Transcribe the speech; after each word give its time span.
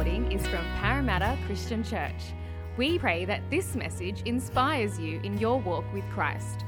recording 0.00 0.32
is 0.32 0.46
from 0.46 0.64
Parramatta 0.78 1.36
Christian 1.44 1.84
Church. 1.84 2.32
We 2.78 2.98
pray 2.98 3.26
that 3.26 3.42
this 3.50 3.74
message 3.74 4.22
inspires 4.24 4.98
you 4.98 5.20
in 5.24 5.36
your 5.36 5.60
walk 5.60 5.84
with 5.92 6.04
Christ. 6.08 6.64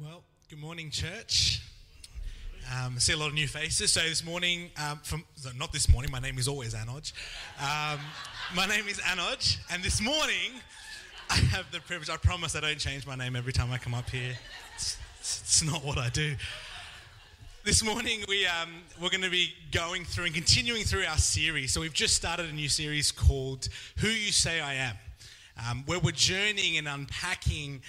Well, 0.00 0.24
good 0.48 0.58
morning, 0.58 0.88
church. 0.88 1.60
Um, 2.74 2.94
I 2.96 2.98
see 2.98 3.12
a 3.12 3.16
lot 3.18 3.28
of 3.28 3.34
new 3.34 3.46
faces. 3.46 3.92
So 3.92 4.00
this 4.00 4.24
morning, 4.24 4.70
um, 4.82 5.00
from 5.02 5.26
not 5.58 5.70
this 5.70 5.92
morning, 5.92 6.10
my 6.10 6.20
name 6.20 6.38
is 6.38 6.48
always 6.48 6.72
Anoj. 6.72 7.12
Um, 7.60 8.00
my 8.56 8.66
name 8.66 8.88
is 8.88 9.00
Anoj, 9.00 9.58
and 9.70 9.82
this 9.82 10.00
morning 10.00 10.62
I 11.30 11.36
have 11.36 11.70
the 11.72 11.80
privilege. 11.80 12.10
I 12.10 12.16
promise 12.16 12.54
I 12.54 12.60
don't 12.60 12.78
change 12.78 13.06
my 13.06 13.16
name 13.16 13.36
every 13.36 13.52
time 13.52 13.70
I 13.72 13.78
come 13.78 13.94
up 13.94 14.08
here. 14.10 14.34
It's, 14.74 14.98
it's 15.20 15.62
not 15.64 15.84
what 15.84 15.98
I 15.98 16.08
do. 16.10 16.34
This 17.64 17.82
morning 17.82 18.20
we 18.28 18.46
um, 18.46 18.70
we're 19.00 19.08
going 19.08 19.22
to 19.22 19.30
be 19.30 19.54
going 19.72 20.04
through 20.04 20.26
and 20.26 20.34
continuing 20.34 20.84
through 20.84 21.04
our 21.04 21.16
series. 21.16 21.72
So 21.72 21.80
we've 21.80 21.94
just 21.94 22.14
started 22.14 22.50
a 22.50 22.52
new 22.52 22.68
series 22.68 23.10
called 23.10 23.68
"Who 23.98 24.08
You 24.08 24.32
Say 24.32 24.60
I 24.60 24.74
Am." 24.74 24.96
um, 25.68 25.84
where 25.86 25.98
we're 25.98 26.12
journeying 26.12 26.78
and 26.78 26.88
unpacking 26.88 27.82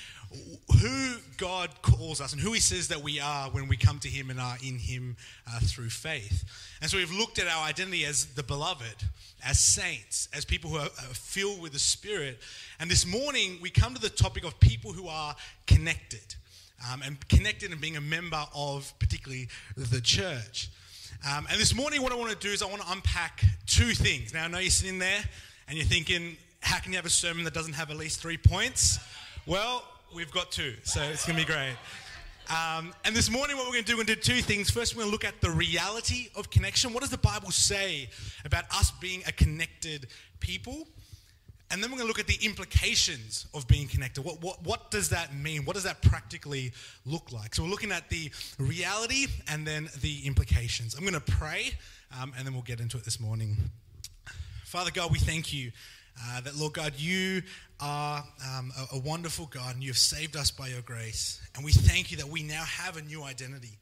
who 0.82 1.16
God 1.38 1.70
calls 1.82 2.22
us 2.22 2.34
and 2.34 2.42
who 2.42 2.54
He 2.54 2.60
says 2.60 2.90
that 2.90 3.02
we 3.02 3.20
are 3.20 3.50
when 3.50 3.68
we 3.68 3.78
come 3.78 4.00
to 4.00 4.08
Him 4.08 4.30
and 4.30 4.40
are 4.40 4.58
in 4.66 4.78
Him 4.78 5.16
uh, 5.48 5.60
through 5.62 5.90
faith. 5.90 6.44
And 6.82 6.90
so 6.90 6.98
we've 6.98 7.12
looked 7.12 7.40
at 7.40 7.48
our 7.48 7.66
identity 7.68 8.06
as 8.06 8.26
the 8.28 8.44
beloved, 8.44 9.04
as 9.46 9.60
saints, 9.60 10.28
as 10.34 10.46
people 10.46 10.70
who 10.70 10.78
are 10.78 10.90
filled 11.14 11.62
with 11.62 11.74
the 11.74 11.80
Spirit. 11.80 12.40
And 12.80 12.90
this 12.90 13.06
morning 13.06 13.58
we 13.62 13.70
come 13.70 13.94
to 13.94 14.02
the 14.02 14.10
topic 14.10 14.44
of 14.44 14.60
people 14.60 14.92
who 14.92 15.08
are 15.08 15.36
connected. 15.68 16.36
Um, 16.92 17.02
and 17.04 17.28
connected 17.30 17.72
and 17.72 17.80
being 17.80 17.96
a 17.96 18.02
member 18.02 18.44
of 18.54 18.94
particularly 19.00 19.48
the 19.78 20.02
church. 20.02 20.70
Um, 21.28 21.48
and 21.50 21.60
this 21.60 21.74
morning, 21.74 22.02
what 22.02 22.12
I 22.12 22.16
want 22.16 22.32
to 22.32 22.38
do 22.38 22.54
is 22.54 22.62
I 22.62 22.66
want 22.66 22.82
to 22.82 22.92
unpack 22.92 23.44
two 23.66 23.92
things. 23.92 24.34
Now, 24.34 24.44
I 24.44 24.48
know 24.48 24.60
you're 24.60 24.70
sitting 24.70 25.00
there 25.00 25.24
and 25.68 25.78
you're 25.78 25.88
thinking, 25.88 26.38
how 26.60 26.80
can 26.80 26.92
you 26.92 26.98
have 26.98 27.06
a 27.06 27.10
sermon 27.10 27.46
that 27.46 27.54
doesn't 27.54 27.74
have 27.74 27.90
at 27.92 27.98
least 27.98 28.22
three 28.22 28.38
points? 28.38 29.00
Well, 29.46 29.84
we've 30.16 30.32
got 30.32 30.50
two, 30.50 30.74
so 30.84 31.02
it's 31.02 31.26
going 31.26 31.38
to 31.38 31.46
be 31.46 31.52
great. 31.52 31.76
Um, 32.50 32.94
and 33.04 33.14
this 33.14 33.30
morning, 33.30 33.58
what 33.58 33.66
we're 33.66 33.74
going 33.74 33.84
to 33.84 33.92
do, 33.92 33.98
we're 33.98 34.06
going 34.06 34.16
to 34.16 34.16
do 34.16 34.36
two 34.36 34.42
things. 34.42 34.70
First, 34.70 34.96
we're 34.96 35.02
going 35.02 35.10
to 35.10 35.12
look 35.12 35.26
at 35.26 35.42
the 35.42 35.52
reality 35.52 36.30
of 36.38 36.50
connection. 36.50 36.94
What 36.94 37.02
does 37.02 37.10
the 37.10 37.18
Bible 37.18 37.52
say 37.52 38.08
about 38.46 38.64
us 38.74 38.92
being 38.92 39.24
a 39.28 39.34
connected 39.34 40.08
people? 40.40 40.88
And 41.70 41.84
then 41.84 41.92
we're 41.92 41.98
going 41.98 42.08
to 42.08 42.18
look 42.18 42.20
at 42.20 42.28
the 42.28 42.46
implications 42.46 43.46
of 43.54 43.68
being 43.68 43.90
connected. 43.90 44.24
What, 44.24 44.42
what, 44.42 44.64
what 44.64 44.90
does 44.90 45.10
that 45.10 45.36
mean? 45.36 45.66
What 45.66 45.74
does 45.74 45.84
that 45.84 46.02
practically 46.02 46.72
look 47.06 47.34
like? 47.34 47.54
So 47.54 47.64
we're 47.64 47.70
looking 47.70 47.92
at 47.92 48.10
the 48.10 48.32
reality 48.58 49.26
and 49.50 49.68
then 49.68 49.90
the 50.00 50.26
implications. 50.26 50.96
I'm 50.96 51.02
going 51.02 51.14
to 51.14 51.20
pray, 51.20 51.74
um, 52.22 52.32
and 52.38 52.48
then 52.48 52.54
we'll 52.54 52.64
get 52.64 52.80
into 52.80 52.98
it 52.98 53.04
this 53.04 53.20
morning. 53.20 53.58
Father 54.64 54.92
God, 54.92 55.12
we 55.12 55.20
thank 55.20 55.52
you 55.52 55.72
uh, 56.24 56.42
that, 56.42 56.56
Lord 56.56 56.74
God, 56.74 56.94
you 56.98 57.42
are 57.80 58.24
um, 58.58 58.72
a, 58.78 58.96
a 58.96 59.00
wonderful 59.00 59.48
God 59.48 59.76
and 59.76 59.84
you 59.84 59.90
have 59.90 59.98
saved 59.98 60.36
us 60.36 60.52
by 60.52 60.68
your 60.68 60.82
grace. 60.82 61.42
And 61.56 61.66
we 61.66 61.72
thank 61.72 62.12
you 62.12 62.18
that 62.18 62.28
we 62.28 62.44
now 62.44 62.64
have 62.64 62.98
a 62.98 63.02
new 63.02 63.24
identity. 63.24 63.78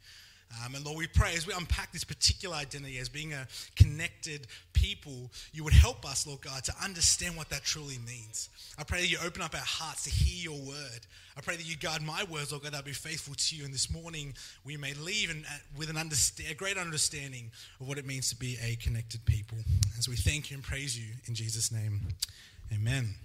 Um, 0.64 0.76
and 0.76 0.86
Lord, 0.86 0.98
we 0.98 1.08
pray 1.08 1.34
as 1.36 1.48
we 1.48 1.54
unpack 1.54 1.92
this 1.92 2.04
particular 2.04 2.56
identity 2.56 3.00
as 3.00 3.10
being 3.10 3.34
a 3.34 3.48
connected 3.76 4.48
people, 4.84 5.32
you 5.54 5.64
would 5.64 5.74
help 5.74 6.06
us, 6.06 6.28
Lord 6.28 6.42
God, 6.42 6.62
to 6.66 6.74
understand 6.84 7.38
what 7.38 7.50
that 7.50 7.64
truly 7.64 7.98
means. 8.06 8.50
I 8.78 8.84
pray 8.84 9.00
that 9.00 9.08
you 9.08 9.18
open 9.24 9.42
up 9.42 9.56
our 9.56 9.62
hearts 9.62 10.04
to 10.04 10.10
hear 10.10 10.52
your 10.52 10.60
word. 10.62 11.00
I 11.38 11.42
pray 11.42 11.56
that 11.56 11.66
you 11.66 11.78
guard 11.78 12.02
my 12.02 12.26
words, 12.26 12.52
Lord 12.52 12.64
God, 12.64 12.74
that 12.74 12.78
I'll 12.80 12.84
be 12.84 12.92
faithful 12.92 13.34
to 13.34 13.56
you. 13.56 13.64
And 13.64 13.74
this 13.74 13.90
morning 13.90 14.34
we 14.66 14.76
may 14.76 14.94
leave 14.96 15.30
and, 15.30 15.46
uh, 15.46 15.56
with 15.78 15.90
an 15.90 15.96
understand, 15.96 16.52
a 16.52 16.54
great 16.54 16.78
understanding 16.78 17.50
of 17.80 17.88
what 17.88 17.98
it 17.98 18.06
means 18.06 18.28
to 18.30 18.36
be 18.36 18.58
a 18.62 18.76
connected 18.76 19.24
people. 19.24 19.58
As 19.98 20.10
we 20.10 20.18
thank 20.18 20.52
you 20.52 20.56
and 20.56 20.64
praise 20.64 21.00
you 21.00 21.14
in 21.28 21.34
Jesus' 21.34 21.72
name, 21.72 22.02
amen. 22.74 23.16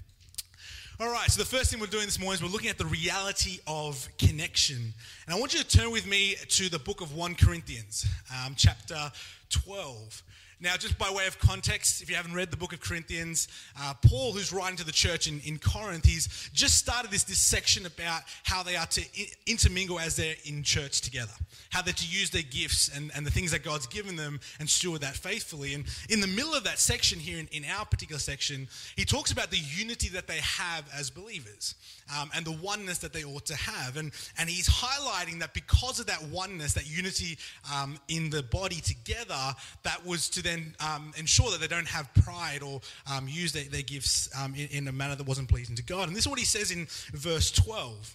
All 1.01 1.11
right, 1.11 1.29
so 1.29 1.41
the 1.41 1.49
first 1.49 1.73
thing 1.73 1.81
we're 1.81 1.87
doing 1.87 2.07
this 2.07 2.21
morning 2.21 2.35
is 2.35 2.43
we're 2.43 2.53
looking 2.53 2.71
at 2.71 2.79
the 2.79 2.87
reality 2.87 3.59
of 3.67 4.09
connection. 4.19 4.95
And 5.27 5.35
I 5.35 5.39
want 5.39 5.55
you 5.55 5.61
to 5.61 5.67
turn 5.67 5.91
with 5.91 6.07
me 6.07 6.37
to 6.37 6.69
the 6.69 6.79
book 6.79 7.01
of 7.01 7.17
1 7.17 7.35
Corinthians, 7.35 8.07
um, 8.45 8.55
chapter 8.57 9.11
12. 9.51 10.23
Now, 10.61 10.77
just 10.77 10.99
by 10.99 11.11
way 11.11 11.29
of 11.29 11.39
context, 11.39 12.03
if 12.03 12.11
you 12.11 12.17
haven't 12.17 12.35
read 12.35 12.51
the 12.51 12.57
book 12.57 12.73
of 12.73 12.81
Corinthians, 12.81 13.47
uh, 13.81 13.95
Paul, 14.03 14.33
who's 14.33 14.53
writing 14.53 14.77
to 14.79 14.85
the 14.85 14.93
church 14.93 15.29
in, 15.29 15.41
in 15.41 15.59
Corinth, 15.59 16.05
he's 16.05 16.51
just 16.53 16.77
started 16.77 17.13
this, 17.13 17.23
this 17.23 17.39
section 17.39 17.87
about 17.87 18.23
how 18.43 18.65
they 18.65 18.75
are 18.75 18.87
to 18.87 19.05
intermingle 19.47 20.01
as 20.01 20.17
they're 20.17 20.35
in 20.45 20.65
church 20.65 21.01
together, 21.01 21.33
how 21.71 21.81
they're 21.81 21.95
to 21.95 22.07
use 22.07 22.31
their 22.31 22.43
gifts 22.43 22.91
and, 22.95 23.13
and 23.15 23.25
the 23.25 23.31
things 23.31 23.53
that 23.53 23.63
God's 23.63 23.87
given 23.87 24.17
them 24.17 24.41
and 24.59 24.69
steward 24.69 25.03
that 25.03 25.15
faithfully. 25.15 25.75
And 25.75 25.85
in 26.11 26.21
the 26.21 26.27
middle 26.27 26.55
of 26.55 26.65
that 26.65 26.81
section 26.81 27.21
here, 27.21 27.39
in, 27.39 27.49
in 27.53 27.65
our 27.65 27.85
particular 27.85 28.19
section, 28.19 28.67
he 28.97 29.05
talks 29.05 29.31
about 29.31 29.51
the 29.53 29.59
unity 29.59 30.09
that 30.09 30.27
they 30.27 30.41
have 30.43 30.85
as 30.93 31.09
believers 31.09 31.77
um, 32.17 32.31
and 32.35 32.45
the 32.45 32.53
oneness 32.53 32.99
that 32.99 33.13
they 33.13 33.25
ought 33.25 33.47
to 33.47 33.57
have. 33.57 33.97
And, 33.97 34.13
and 34.39 34.49
he's 34.49 34.69
highlighting 34.69 35.41
that 35.41 35.55
because 35.55 36.01
of 36.01 36.07
that 36.07 36.23
oneness, 36.25 36.75
that 36.75 36.89
unity 36.89 37.39
um, 37.75 37.99
in 38.09 38.31
the 38.31 38.43
body 38.43 38.81
together, 38.81 39.55
that 39.83 40.05
was 40.05 40.29
to 40.31 40.43
then 40.43 40.75
um, 40.81 41.13
ensure 41.17 41.51
that 41.51 41.61
they 41.61 41.69
don't 41.69 41.89
have 41.89 42.13
pride 42.15 42.63
or 42.63 42.81
um, 43.11 43.29
use 43.29 43.53
their, 43.53 43.65
their 43.65 43.83
gifts 43.83 44.29
um, 44.39 44.55
in, 44.55 44.69
in 44.69 44.89
a 44.89 44.93
manner 44.93 45.15
that 45.15 45.27
wasn't 45.27 45.49
pleasing 45.49 45.77
to 45.77 45.83
God. 45.83 46.09
And 46.09 46.17
this 46.17 46.25
is 46.25 46.29
what 46.29 46.39
he 46.39 46.45
says 46.45 46.71
in 46.71 46.87
verse 47.13 47.51
12. 47.53 48.15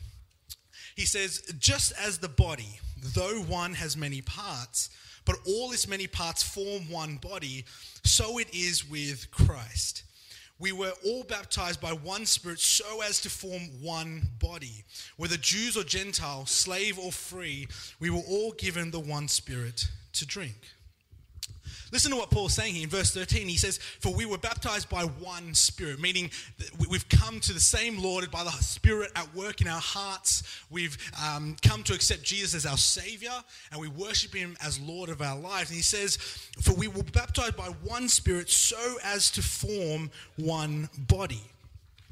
He 0.95 1.05
says, 1.05 1.41
just 1.59 1.93
as 1.99 2.19
the 2.19 2.29
body, 2.29 2.79
though 3.15 3.41
one 3.47 3.73
has 3.73 3.97
many 3.97 4.21
parts, 4.21 4.89
but 5.25 5.37
all 5.47 5.71
its 5.71 5.87
many 5.87 6.05
parts 6.05 6.43
form 6.43 6.89
one 6.91 7.17
body, 7.17 7.65
so 8.03 8.37
it 8.37 8.53
is 8.53 8.87
with 8.89 9.31
Christ 9.31 10.03
we 10.59 10.71
were 10.71 10.93
all 11.05 11.23
baptized 11.23 11.81
by 11.81 11.91
one 11.91 12.25
Spirit 12.25 12.59
so 12.59 13.01
as 13.01 13.21
to 13.21 13.29
form 13.29 13.61
one 13.81 14.29
body. 14.39 14.85
Whether 15.17 15.37
Jews 15.37 15.75
or 15.75 15.83
Gentiles, 15.83 16.51
slave 16.51 16.97
or 16.97 17.11
free, 17.11 17.67
we 17.99 18.09
were 18.09 18.21
all 18.27 18.51
given 18.51 18.91
the 18.91 18.99
one 18.99 19.27
Spirit 19.27 19.87
to 20.13 20.25
drink. 20.25 20.55
Listen 21.93 22.09
to 22.09 22.17
what 22.17 22.31
Paul's 22.31 22.55
saying 22.55 22.73
here 22.73 22.85
in 22.85 22.89
verse 22.89 23.13
13. 23.13 23.47
He 23.47 23.55
says, 23.55 23.77
For 23.77 24.11
we 24.11 24.25
were 24.25 24.39
baptized 24.39 24.89
by 24.89 25.03
one 25.03 25.53
Spirit, 25.53 26.01
meaning 26.01 26.31
we've 26.89 27.07
come 27.07 27.39
to 27.41 27.53
the 27.53 27.59
same 27.59 28.01
Lord 28.01 28.31
by 28.31 28.43
the 28.43 28.49
Spirit 28.49 29.11
at 29.15 29.31
work 29.35 29.61
in 29.61 29.67
our 29.67 29.79
hearts. 29.79 30.41
We've 30.71 30.97
um, 31.23 31.55
come 31.61 31.83
to 31.83 31.93
accept 31.93 32.23
Jesus 32.23 32.55
as 32.55 32.65
our 32.65 32.79
Savior, 32.79 33.29
and 33.71 33.79
we 33.79 33.89
worship 33.89 34.33
Him 34.33 34.57
as 34.59 34.79
Lord 34.79 35.09
of 35.09 35.21
our 35.21 35.37
lives. 35.39 35.69
And 35.69 35.77
he 35.77 35.83
says, 35.83 36.17
For 36.61 36.73
we 36.73 36.87
were 36.87 37.03
baptized 37.03 37.55
by 37.55 37.67
one 37.83 38.09
Spirit 38.09 38.49
so 38.49 38.97
as 39.03 39.29
to 39.29 39.43
form 39.43 40.09
one 40.35 40.89
body. 40.97 41.43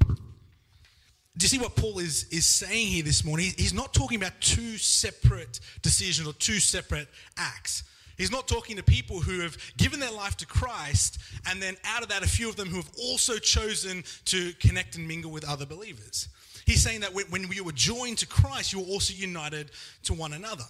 Do 0.06 1.44
you 1.44 1.48
see 1.48 1.58
what 1.58 1.74
Paul 1.74 1.98
is, 1.98 2.28
is 2.30 2.46
saying 2.46 2.86
here 2.86 3.02
this 3.02 3.24
morning? 3.24 3.52
He's 3.56 3.74
not 3.74 3.92
talking 3.92 4.16
about 4.16 4.40
two 4.40 4.76
separate 4.78 5.58
decisions 5.82 6.28
or 6.28 6.34
two 6.34 6.60
separate 6.60 7.08
acts. 7.36 7.82
He's 8.22 8.30
not 8.30 8.46
talking 8.46 8.76
to 8.76 8.84
people 8.84 9.18
who 9.18 9.40
have 9.40 9.58
given 9.76 9.98
their 9.98 10.12
life 10.12 10.36
to 10.36 10.46
Christ, 10.46 11.18
and 11.50 11.60
then 11.60 11.76
out 11.84 12.04
of 12.04 12.08
that, 12.10 12.22
a 12.22 12.28
few 12.28 12.48
of 12.48 12.54
them 12.54 12.68
who 12.68 12.76
have 12.76 12.88
also 12.96 13.36
chosen 13.36 14.04
to 14.26 14.52
connect 14.60 14.94
and 14.94 15.08
mingle 15.08 15.32
with 15.32 15.44
other 15.44 15.66
believers. 15.66 16.28
He's 16.64 16.80
saying 16.84 17.00
that 17.00 17.12
when 17.12 17.50
you 17.50 17.64
were 17.64 17.72
joined 17.72 18.18
to 18.18 18.28
Christ, 18.28 18.72
you 18.72 18.78
were 18.78 18.86
also 18.86 19.12
united 19.12 19.72
to 20.04 20.14
one 20.14 20.34
another. 20.34 20.62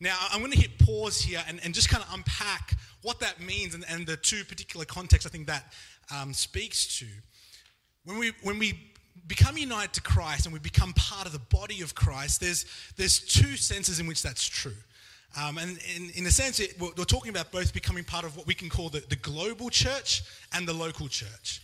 Now, 0.00 0.16
I'm 0.30 0.38
going 0.38 0.52
to 0.52 0.58
hit 0.58 0.78
pause 0.78 1.20
here 1.20 1.44
and, 1.46 1.60
and 1.62 1.74
just 1.74 1.90
kind 1.90 2.02
of 2.02 2.08
unpack 2.14 2.72
what 3.02 3.20
that 3.20 3.38
means 3.38 3.74
and, 3.74 3.84
and 3.90 4.06
the 4.06 4.16
two 4.16 4.42
particular 4.44 4.86
contexts 4.86 5.26
I 5.26 5.30
think 5.30 5.46
that 5.48 5.70
um, 6.10 6.32
speaks 6.32 6.98
to. 7.00 7.06
When 8.06 8.18
we, 8.18 8.32
when 8.42 8.58
we 8.58 8.80
become 9.26 9.58
united 9.58 9.92
to 9.92 10.00
Christ 10.00 10.46
and 10.46 10.54
we 10.54 10.58
become 10.58 10.94
part 10.94 11.26
of 11.26 11.34
the 11.34 11.54
body 11.54 11.82
of 11.82 11.94
Christ, 11.94 12.40
there's, 12.40 12.64
there's 12.96 13.20
two 13.20 13.56
senses 13.56 14.00
in 14.00 14.06
which 14.06 14.22
that's 14.22 14.48
true. 14.48 14.72
Um, 15.36 15.58
and 15.58 15.78
in, 15.94 16.10
in 16.14 16.26
a 16.26 16.30
sense, 16.30 16.58
it, 16.58 16.74
we're, 16.80 16.90
we're, 16.96 17.04
talking 17.04 17.30
about 17.30 17.52
both 17.52 17.72
becoming 17.74 18.02
part 18.02 18.24
of 18.24 18.36
what 18.36 18.46
we 18.46 18.54
can 18.54 18.68
call 18.68 18.88
the, 18.88 19.04
the 19.08 19.16
global 19.16 19.68
church 19.68 20.22
and 20.52 20.66
the 20.66 20.72
local 20.72 21.06
church, 21.06 21.62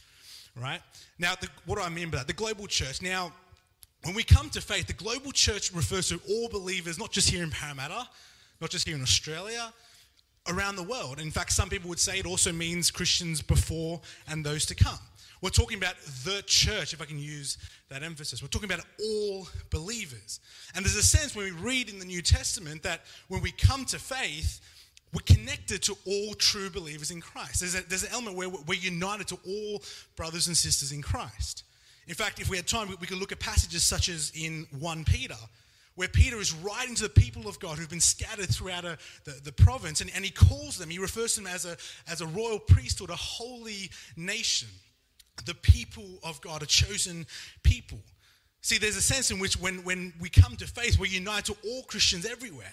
right? 0.60 0.80
Now, 1.18 1.34
the, 1.40 1.48
what 1.64 1.76
do 1.76 1.82
I 1.82 1.88
mean 1.88 2.10
by 2.10 2.18
that? 2.18 2.26
The 2.26 2.34
global 2.34 2.66
church. 2.66 3.00
Now, 3.00 3.32
when 4.04 4.14
we 4.14 4.22
come 4.22 4.50
to 4.50 4.60
faith, 4.60 4.86
the 4.86 4.92
global 4.92 5.32
church 5.32 5.72
refers 5.72 6.08
to 6.10 6.20
all 6.28 6.48
believers, 6.50 6.98
not 6.98 7.10
just 7.10 7.30
here 7.30 7.42
in 7.42 7.50
Parramatta, 7.50 8.06
not 8.60 8.70
just 8.70 8.86
here 8.86 8.96
in 8.96 9.02
Australia, 9.02 9.72
around 10.48 10.76
the 10.76 10.82
world. 10.82 11.18
In 11.20 11.30
fact, 11.30 11.52
some 11.52 11.70
people 11.70 11.88
would 11.88 11.98
say 11.98 12.18
it 12.18 12.26
also 12.26 12.52
means 12.52 12.90
Christians 12.90 13.40
before 13.40 14.00
and 14.28 14.44
those 14.44 14.66
to 14.66 14.74
come. 14.74 14.98
We're 15.44 15.50
talking 15.50 15.76
about 15.76 15.96
the 16.24 16.42
church, 16.46 16.94
if 16.94 17.02
I 17.02 17.04
can 17.04 17.18
use 17.18 17.58
that 17.90 18.02
emphasis. 18.02 18.40
We're 18.40 18.48
talking 18.48 18.72
about 18.72 18.82
all 18.98 19.46
believers. 19.68 20.40
And 20.74 20.82
there's 20.82 20.96
a 20.96 21.02
sense 21.02 21.36
when 21.36 21.44
we 21.44 21.50
read 21.50 21.90
in 21.90 21.98
the 21.98 22.06
New 22.06 22.22
Testament 22.22 22.82
that 22.84 23.02
when 23.28 23.42
we 23.42 23.52
come 23.52 23.84
to 23.84 23.98
faith, 23.98 24.62
we're 25.12 25.20
connected 25.26 25.82
to 25.82 25.98
all 26.06 26.32
true 26.32 26.70
believers 26.70 27.10
in 27.10 27.20
Christ. 27.20 27.60
There's, 27.60 27.74
a, 27.74 27.82
there's 27.86 28.04
an 28.04 28.12
element 28.12 28.38
where 28.38 28.48
we're 28.48 28.80
united 28.80 29.28
to 29.28 29.38
all 29.46 29.82
brothers 30.16 30.46
and 30.46 30.56
sisters 30.56 30.92
in 30.92 31.02
Christ. 31.02 31.64
In 32.08 32.14
fact, 32.14 32.40
if 32.40 32.48
we 32.48 32.56
had 32.56 32.66
time, 32.66 32.88
we 32.98 33.06
could 33.06 33.18
look 33.18 33.30
at 33.30 33.38
passages 33.38 33.84
such 33.84 34.08
as 34.08 34.32
in 34.34 34.66
1 34.78 35.04
Peter, 35.04 35.36
where 35.94 36.08
Peter 36.08 36.38
is 36.38 36.54
writing 36.54 36.94
to 36.94 37.02
the 37.02 37.10
people 37.10 37.48
of 37.48 37.60
God 37.60 37.76
who've 37.76 37.90
been 37.90 38.00
scattered 38.00 38.48
throughout 38.48 38.86
a, 38.86 38.96
the, 39.24 39.38
the 39.44 39.52
province, 39.52 40.00
and, 40.00 40.10
and 40.14 40.24
he 40.24 40.30
calls 40.30 40.78
them, 40.78 40.88
he 40.88 40.98
refers 40.98 41.34
to 41.34 41.42
them 41.42 41.52
as 41.52 41.66
a, 41.66 41.76
as 42.10 42.22
a 42.22 42.26
royal 42.28 42.58
priesthood, 42.58 43.10
a 43.10 43.16
holy 43.16 43.90
nation, 44.16 44.70
the 45.46 45.54
people 45.54 46.04
of 46.22 46.40
God, 46.40 46.62
a 46.62 46.66
chosen 46.66 47.26
people. 47.62 47.98
See, 48.60 48.78
there's 48.78 48.96
a 48.96 49.02
sense 49.02 49.30
in 49.30 49.38
which 49.38 49.60
when, 49.60 49.84
when 49.84 50.14
we 50.20 50.30
come 50.30 50.56
to 50.56 50.66
faith, 50.66 50.98
we 50.98 51.10
unite 51.10 51.46
to 51.46 51.56
all 51.64 51.82
Christians 51.82 52.24
everywhere. 52.24 52.72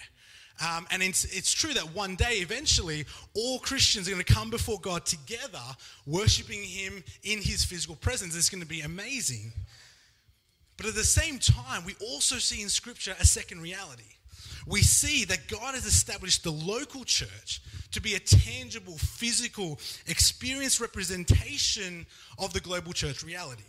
Um, 0.66 0.86
and 0.92 1.02
it's, 1.02 1.26
it's 1.26 1.52
true 1.52 1.74
that 1.74 1.96
one 1.96 2.16
day, 2.16 2.36
eventually, 2.36 3.06
all 3.34 3.60
Christians 3.60 4.08
are 4.08 4.12
going 4.12 4.24
to 4.24 4.34
come 4.34 4.50
before 4.50 4.80
God 4.80 5.06
together, 5.06 5.60
worshiping 6.06 6.62
Him 6.64 7.04
in 7.24 7.40
His 7.42 7.66
physical 7.66 7.96
presence. 7.96 8.36
It's 8.36 8.50
going 8.50 8.62
to 8.62 8.68
be 8.68 8.82
amazing. 8.82 9.54
But 10.78 10.86
at 10.86 10.96
the 10.96 11.04
same 11.04 11.40
time, 11.40 11.84
we 11.84 11.96
also 12.00 12.38
see 12.38 12.62
in 12.62 12.70
Scripture 12.70 13.16
a 13.20 13.26
second 13.26 13.62
reality. 13.62 14.04
We 14.68 14.82
see 14.82 15.26
that 15.26 15.48
God 15.48 15.76
has 15.76 15.86
established 15.86 16.44
the 16.44 16.52
local 16.52 17.04
church 17.04 17.62
to 17.92 18.02
be 18.02 18.16
a 18.16 18.20
tangible, 18.20 18.98
physical, 18.98 19.80
experience 20.08 20.80
representation 20.80 22.06
of 22.40 22.54
the 22.54 22.60
global 22.60 22.94
church 22.94 23.24
reality. 23.24 23.64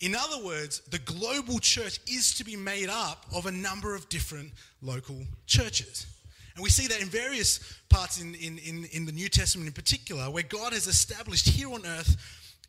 In 0.00 0.14
other 0.14 0.44
words, 0.44 0.80
the 0.90 0.98
global 0.98 1.58
church 1.58 2.00
is 2.06 2.34
to 2.34 2.44
be 2.44 2.56
made 2.56 2.88
up 2.90 3.24
of 3.34 3.46
a 3.46 3.52
number 3.52 3.94
of 3.94 4.08
different 4.08 4.50
local 4.82 5.16
churches. 5.46 6.06
And 6.54 6.62
we 6.62 6.70
see 6.70 6.86
that 6.86 7.00
in 7.00 7.08
various 7.08 7.60
parts 7.88 8.20
in, 8.20 8.34
in, 8.34 8.58
in, 8.58 8.84
in 8.92 9.06
the 9.06 9.12
New 9.12 9.28
Testament 9.28 9.68
in 9.68 9.72
particular, 9.72 10.30
where 10.30 10.42
God 10.42 10.72
has 10.72 10.86
established 10.86 11.48
here 11.48 11.72
on 11.72 11.84
earth 11.86 12.16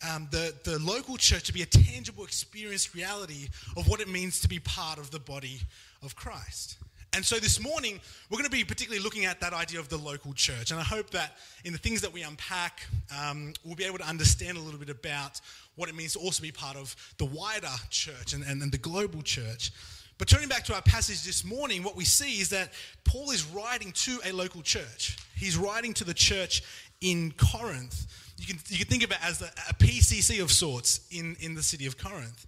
um, 0.08 0.28
the, 0.32 0.54
the 0.64 0.78
local 0.80 1.18
church 1.18 1.46
to 1.46 1.54
be 1.54 1.64
a 1.64 1.66
tangible, 1.66 2.24
experienced 2.24 2.94
reality 2.94 3.48
of 3.76 3.88
what 3.88 4.00
it 4.00 4.08
means 4.08 4.40
to 4.42 4.48
be 4.48 4.60
part 4.60 5.00
of 5.00 5.12
the 5.12 5.20
body 5.20 5.62
of 6.04 6.16
Christ. 6.16 6.78
And 7.18 7.26
so 7.26 7.38
this 7.38 7.60
morning, 7.60 8.00
we're 8.30 8.38
going 8.38 8.48
to 8.48 8.56
be 8.56 8.64
particularly 8.64 9.04
looking 9.04 9.26
at 9.26 9.40
that 9.40 9.52
idea 9.52 9.80
of 9.80 9.90
the 9.90 9.98
local 9.98 10.34
church. 10.34 10.70
And 10.70 10.80
I 10.80 10.84
hope 10.84 11.10
that 11.10 11.36
in 11.66 11.74
the 11.74 11.80
things 11.80 12.00
that 12.02 12.14
we 12.14 12.22
unpack, 12.22 12.86
um, 13.20 13.54
we'll 13.66 13.74
be 13.74 13.86
able 13.86 13.98
to 13.98 14.08
understand 14.08 14.56
a 14.56 14.62
little 14.62 14.80
bit 14.80 14.92
about 14.92 15.42
what 15.78 15.90
it 15.90 15.96
means 15.96 16.14
to 16.14 16.20
also 16.20 16.44
be 16.44 16.52
part 16.52 16.78
of 16.78 16.96
the 17.18 17.26
wider 17.26 17.74
church 17.90 18.34
and, 18.34 18.44
and, 18.44 18.62
and 18.62 18.72
the 18.72 18.78
global 18.78 19.24
church. 19.24 19.72
But 20.20 20.28
turning 20.28 20.48
back 20.48 20.64
to 20.66 20.76
our 20.76 20.82
passage 20.84 21.24
this 21.24 21.44
morning, 21.44 21.82
what 21.82 21.96
we 21.96 22.06
see 22.06 22.40
is 22.40 22.50
that 22.50 22.72
Paul 23.04 23.32
is 23.32 23.48
writing 23.48 23.94
to 23.94 24.20
a 24.24 24.32
local 24.32 24.62
church. 24.62 25.18
He's 25.36 25.58
writing 25.58 25.96
to 25.96 26.04
the 26.04 26.14
church 26.14 26.62
in 27.02 27.32
Corinth. 27.32 28.06
You 28.38 28.46
can, 28.46 28.60
you 28.68 28.78
can 28.78 28.86
think 28.86 29.04
of 29.04 29.10
it 29.10 29.18
as 29.28 29.42
a, 29.42 29.50
a 29.68 29.74
PCC 29.74 30.40
of 30.40 30.52
sorts 30.52 31.08
in, 31.10 31.36
in 31.40 31.56
the 31.56 31.64
city 31.64 31.88
of 31.88 31.98
Corinth. 31.98 32.46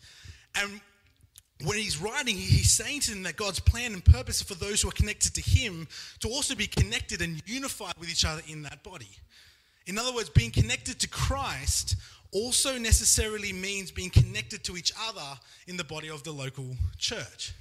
And 0.54 0.80
when 1.66 1.78
he's 1.78 2.02
writing, 2.02 2.36
he's 2.36 2.72
saying 2.72 3.02
to 3.02 3.12
them 3.12 3.24
that 3.24 3.36
God's 3.36 3.60
plan 3.60 3.94
and 3.94 4.04
purpose 4.04 4.42
for 4.42 4.56
those 4.56 4.82
who 4.82 4.90
are 4.90 4.94
connected 4.94 5.34
to 5.36 5.42
him 5.42 5.88
to 6.20 6.30
also 6.30 6.56
be 6.56 6.68
connected 6.68 7.22
and 7.22 7.42
unified 7.46 7.96
with 8.00 8.10
each 8.10 8.24
other 8.24 8.42
in 8.48 8.64
that 8.64 8.82
body. 8.84 9.10
In 9.86 9.98
other 9.98 10.14
words, 10.14 10.30
being 10.30 10.52
connected 10.52 11.00
to 11.00 11.08
Christ 11.10 11.96
also 12.32 12.78
necessarily 12.78 13.52
means 13.52 13.92
being 13.92 14.10
connected 14.10 14.64
to 14.66 14.78
each 14.78 14.94
other 15.08 15.40
in 15.68 15.76
the 15.76 15.84
body 15.84 16.10
of 16.10 16.24
the 16.24 16.32
local 16.32 16.66
church. 16.98 17.54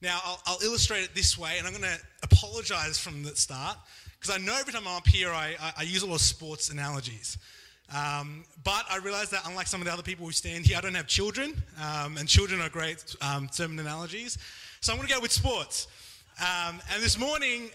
Now, 0.00 0.20
I'll, 0.24 0.40
I'll 0.46 0.62
illustrate 0.62 1.04
it 1.04 1.14
this 1.14 1.36
way, 1.36 1.58
and 1.58 1.66
I'm 1.66 1.72
going 1.72 1.84
to 1.84 1.98
apologize 2.22 2.98
from 2.98 3.22
the 3.22 3.36
start 3.36 3.76
because 4.18 4.34
I 4.34 4.38
know 4.38 4.56
every 4.58 4.72
time 4.72 4.86
I'm 4.86 4.96
up 4.96 5.06
here, 5.06 5.30
I, 5.30 5.56
I, 5.60 5.72
I 5.78 5.82
use 5.82 6.02
a 6.02 6.06
lot 6.06 6.14
of 6.14 6.20
sports 6.20 6.70
analogies. 6.70 7.38
Um, 7.94 8.44
but 8.64 8.84
I 8.90 8.98
realize 8.98 9.30
that 9.30 9.42
unlike 9.46 9.66
some 9.66 9.80
of 9.80 9.86
the 9.86 9.92
other 9.92 10.02
people 10.02 10.24
who 10.24 10.32
stand 10.32 10.66
here, 10.66 10.78
I 10.78 10.80
don't 10.80 10.94
have 10.94 11.06
children, 11.06 11.62
um, 11.80 12.16
and 12.16 12.28
children 12.28 12.60
are 12.60 12.68
great 12.68 13.04
um, 13.20 13.48
sermon 13.52 13.78
analogies. 13.78 14.38
So 14.80 14.92
I'm 14.92 14.98
going 14.98 15.08
to 15.08 15.14
go 15.14 15.20
with 15.20 15.32
sports. 15.32 15.88
Um, 16.40 16.80
and 16.92 17.02
this 17.02 17.18
morning, 17.18 17.70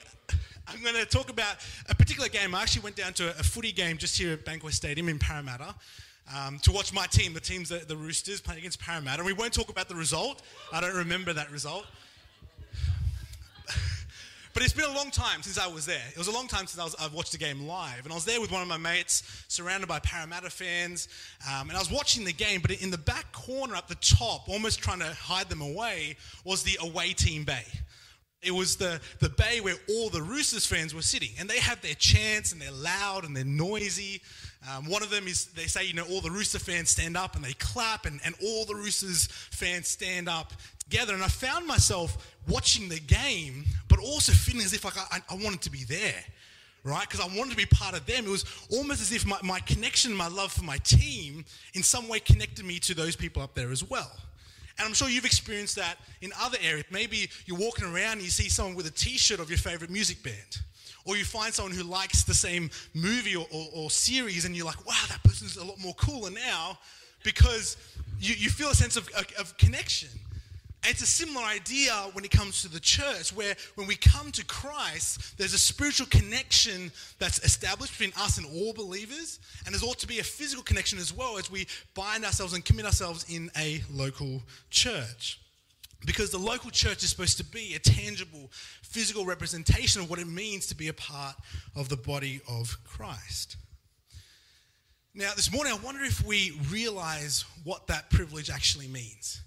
I'm 0.68 0.82
going 0.82 0.96
to 0.96 1.06
talk 1.06 1.30
about 1.30 1.58
a 1.90 1.96
particular 1.96 2.30
game. 2.30 2.56
I 2.56 2.62
actually 2.64 2.82
went 2.82 2.96
down 2.96 3.14
to 3.14 3.28
a, 3.28 3.40
a 3.40 3.44
footy 3.44 3.72
game 3.72 3.98
just 3.98 4.18
here 4.18 4.34
at 4.34 4.44
Bankwest 4.44 4.74
Stadium 4.74 5.08
in 5.08 5.20
Parramatta. 5.20 5.76
Um, 6.36 6.60
to 6.60 6.72
watch 6.72 6.92
my 6.92 7.06
team, 7.06 7.34
the 7.34 7.40
team's 7.40 7.70
the, 7.70 7.78
the 7.78 7.96
Roosters, 7.96 8.42
playing 8.42 8.60
against 8.60 8.82
Parramatta. 8.82 9.20
And 9.20 9.26
we 9.26 9.34
won't 9.34 9.54
talk 9.54 9.70
about 9.70 9.88
the 9.88 9.96
result. 9.96 10.42
I 10.74 10.82
don't 10.82 10.96
remember 10.96 11.32
that 11.34 11.52
result. 11.52 11.86
But 14.58 14.64
it's 14.64 14.74
been 14.74 14.90
a 14.90 14.96
long 14.96 15.12
time 15.12 15.44
since 15.44 15.60
I 15.60 15.68
was 15.68 15.86
there. 15.86 16.02
It 16.10 16.18
was 16.18 16.30
a 16.30 16.32
long 16.32 16.48
time 16.48 16.66
since 16.66 16.80
I 16.80 16.84
was, 16.84 16.96
I've 17.00 17.14
watched 17.14 17.32
a 17.36 17.38
game 17.38 17.68
live. 17.68 18.06
And 18.06 18.12
I 18.12 18.16
was 18.16 18.26
there 18.26 18.42
with 18.42 18.52
one 18.52 18.64
of 18.64 18.68
my 18.68 18.78
mates, 18.78 19.22
surrounded 19.48 19.86
by 19.86 20.00
Parramatta 20.00 20.50
fans. 20.50 21.08
Um, 21.48 21.70
and 21.70 21.78
I 21.78 21.80
was 21.80 21.92
watching 21.92 22.26
the 22.26 22.34
game, 22.34 22.62
but 22.62 22.72
in 22.72 22.90
the 22.90 22.98
back 22.98 23.32
corner 23.32 23.76
at 23.76 23.88
the 23.88 23.94
top, 24.02 24.50
almost 24.50 24.80
trying 24.80 24.98
to 24.98 25.14
hide 25.14 25.48
them 25.50 25.62
away, 25.62 26.18
was 26.44 26.64
the 26.64 26.76
away 26.82 27.14
team 27.14 27.44
bay. 27.44 27.66
It 28.42 28.50
was 28.50 28.78
the, 28.78 29.00
the 29.20 29.30
bay 29.30 29.62
where 29.62 29.76
all 29.92 30.10
the 30.10 30.24
Roosters 30.24 30.66
fans 30.66 30.96
were 30.96 31.04
sitting. 31.04 31.30
And 31.40 31.48
they 31.48 31.60
have 31.60 31.80
their 31.82 31.94
chants 31.94 32.52
and 32.52 32.60
they're 32.60 32.72
loud 32.72 33.26
and 33.26 33.38
they're 33.38 33.46
noisy. 33.46 34.24
Um, 34.72 34.90
one 34.90 35.04
of 35.04 35.12
them 35.12 35.28
is 35.28 35.46
they 35.48 35.68
say, 35.68 35.86
you 35.86 35.94
know, 35.94 36.06
all 36.10 36.22
the 36.22 36.32
Rooster 36.32 36.58
fans 36.58 36.90
stand 36.90 37.16
up 37.16 37.36
and 37.36 37.46
they 37.46 37.54
clap, 37.54 38.08
and, 38.08 38.20
and 38.26 38.34
all 38.44 38.66
the 38.66 38.74
Roosters 38.74 39.28
fans 39.28 39.88
stand 39.88 40.28
up 40.28 40.52
together. 40.90 41.14
And 41.14 41.24
I 41.24 41.28
found 41.28 41.66
myself 41.66 42.36
watching 42.48 42.90
the 42.90 43.00
game, 43.00 43.66
but 43.88 44.00
also 44.00 44.32
feeling 44.32 44.66
as 44.66 44.74
if 44.74 44.86
like 44.86 44.98
I, 44.98 45.20
I 45.30 45.36
wanted 45.36 45.62
to 45.62 45.72
be 45.72 45.84
there, 45.84 46.24
right? 46.84 47.08
Because 47.08 47.20
I 47.20 47.38
wanted 47.38 47.52
to 47.52 47.58
be 47.58 47.66
part 47.66 47.96
of 47.96 48.06
them. 48.06 48.26
It 48.26 48.30
was 48.30 48.46
almost 48.72 49.02
as 49.02 49.12
if 49.12 49.26
my, 49.26 49.38
my 49.44 49.60
connection, 49.62 50.14
my 50.14 50.28
love 50.28 50.52
for 50.52 50.64
my 50.64 50.78
team, 50.78 51.46
in 51.74 51.84
some 51.84 52.08
way 52.08 52.20
connected 52.20 52.66
me 52.66 52.80
to 52.80 52.94
those 52.94 53.16
people 53.16 53.42
up 53.42 53.54
there 53.54 53.72
as 53.72 53.84
well. 53.84 54.12
And 54.80 54.88
I'm 54.88 54.94
sure 54.94 55.10
you've 55.10 55.26
experienced 55.26 55.76
that 55.78 55.98
in 56.22 56.32
other 56.40 56.58
areas. 56.62 56.86
Maybe 56.92 57.30
you're 57.46 57.58
walking 57.58 57.86
around 57.86 58.14
and 58.14 58.22
you 58.22 58.30
see 58.30 58.48
someone 58.48 58.76
with 58.76 58.86
a 58.86 58.92
t 58.92 59.18
shirt 59.18 59.40
of 59.40 59.50
your 59.50 59.58
favorite 59.58 59.90
music 59.90 60.22
band. 60.24 60.62
Or 61.04 61.16
you 61.16 61.24
find 61.24 61.54
someone 61.54 61.74
who 61.74 61.84
likes 61.84 62.24
the 62.24 62.34
same 62.34 62.70
movie 62.94 63.36
or, 63.36 63.48
or, 63.52 63.68
or 63.74 63.90
series 63.90 64.46
and 64.46 64.56
you're 64.56 64.66
like, 64.66 64.86
wow, 64.86 65.02
that 65.08 65.24
person's 65.24 65.56
a 65.56 65.64
lot 65.64 65.80
more 65.80 65.94
cooler 65.94 66.30
now 66.30 66.78
because 67.24 67.78
you, 68.20 68.36
you 68.36 68.50
feel 68.50 68.70
a 68.70 68.76
sense 68.76 68.98
of, 68.98 69.08
of, 69.18 69.26
of 69.40 69.58
connection. 69.58 70.10
It's 70.84 71.02
a 71.02 71.08
similar 71.08 71.44
idea 71.44 71.92
when 72.14 72.24
it 72.24 72.32
comes 72.32 72.62
to 72.62 72.70
the 72.70 72.80
church, 72.80 73.34
where 73.36 73.56
when 73.76 73.88
we 73.88 73.96
come 73.96 74.32
to 74.32 74.46
Christ, 74.46 75.38
there's 75.38 75.54
a 75.54 75.60
spiritual 75.60 76.08
connection 76.08 76.92
that's 77.20 77.44
established 77.44 77.98
between 77.98 78.14
us 78.18 78.38
and 78.38 78.48
all 78.48 78.74
believers. 78.74 79.40
And 79.66 79.74
there's 79.74 79.84
ought 79.84 80.00
to 80.00 80.08
be 80.08 80.20
a 80.20 80.24
physical 80.24 80.64
connection 80.64 80.98
as 80.98 81.14
well 81.14 81.38
as 81.38 81.52
we 81.52 81.68
bind 81.94 82.24
ourselves 82.24 82.54
and 82.54 82.64
commit 82.64 82.86
ourselves 82.86 83.26
in 83.30 83.52
a 83.58 83.84
local 83.92 84.42
church. 84.70 85.42
Because 86.06 86.30
the 86.30 86.38
local 86.38 86.70
church 86.70 87.04
is 87.04 87.10
supposed 87.10 87.38
to 87.38 87.44
be 87.44 87.74
a 87.74 87.80
tangible, 87.80 88.50
physical 88.84 89.26
representation 89.26 90.02
of 90.02 90.10
what 90.10 90.20
it 90.20 90.28
means 90.28 90.68
to 90.68 90.76
be 90.76 90.88
a 90.88 90.94
part 90.94 91.36
of 91.76 91.90
the 91.90 91.98
body 91.98 92.40
of 92.48 92.78
Christ. 92.86 93.58
Now, 95.16 95.34
this 95.36 95.52
morning, 95.52 95.74
I 95.74 95.84
wonder 95.84 96.04
if 96.04 96.24
we 96.24 96.58
realize 96.70 97.44
what 97.64 97.88
that 97.88 98.12
privilege 98.12 98.52
actually 98.52 98.88
means 98.88 99.42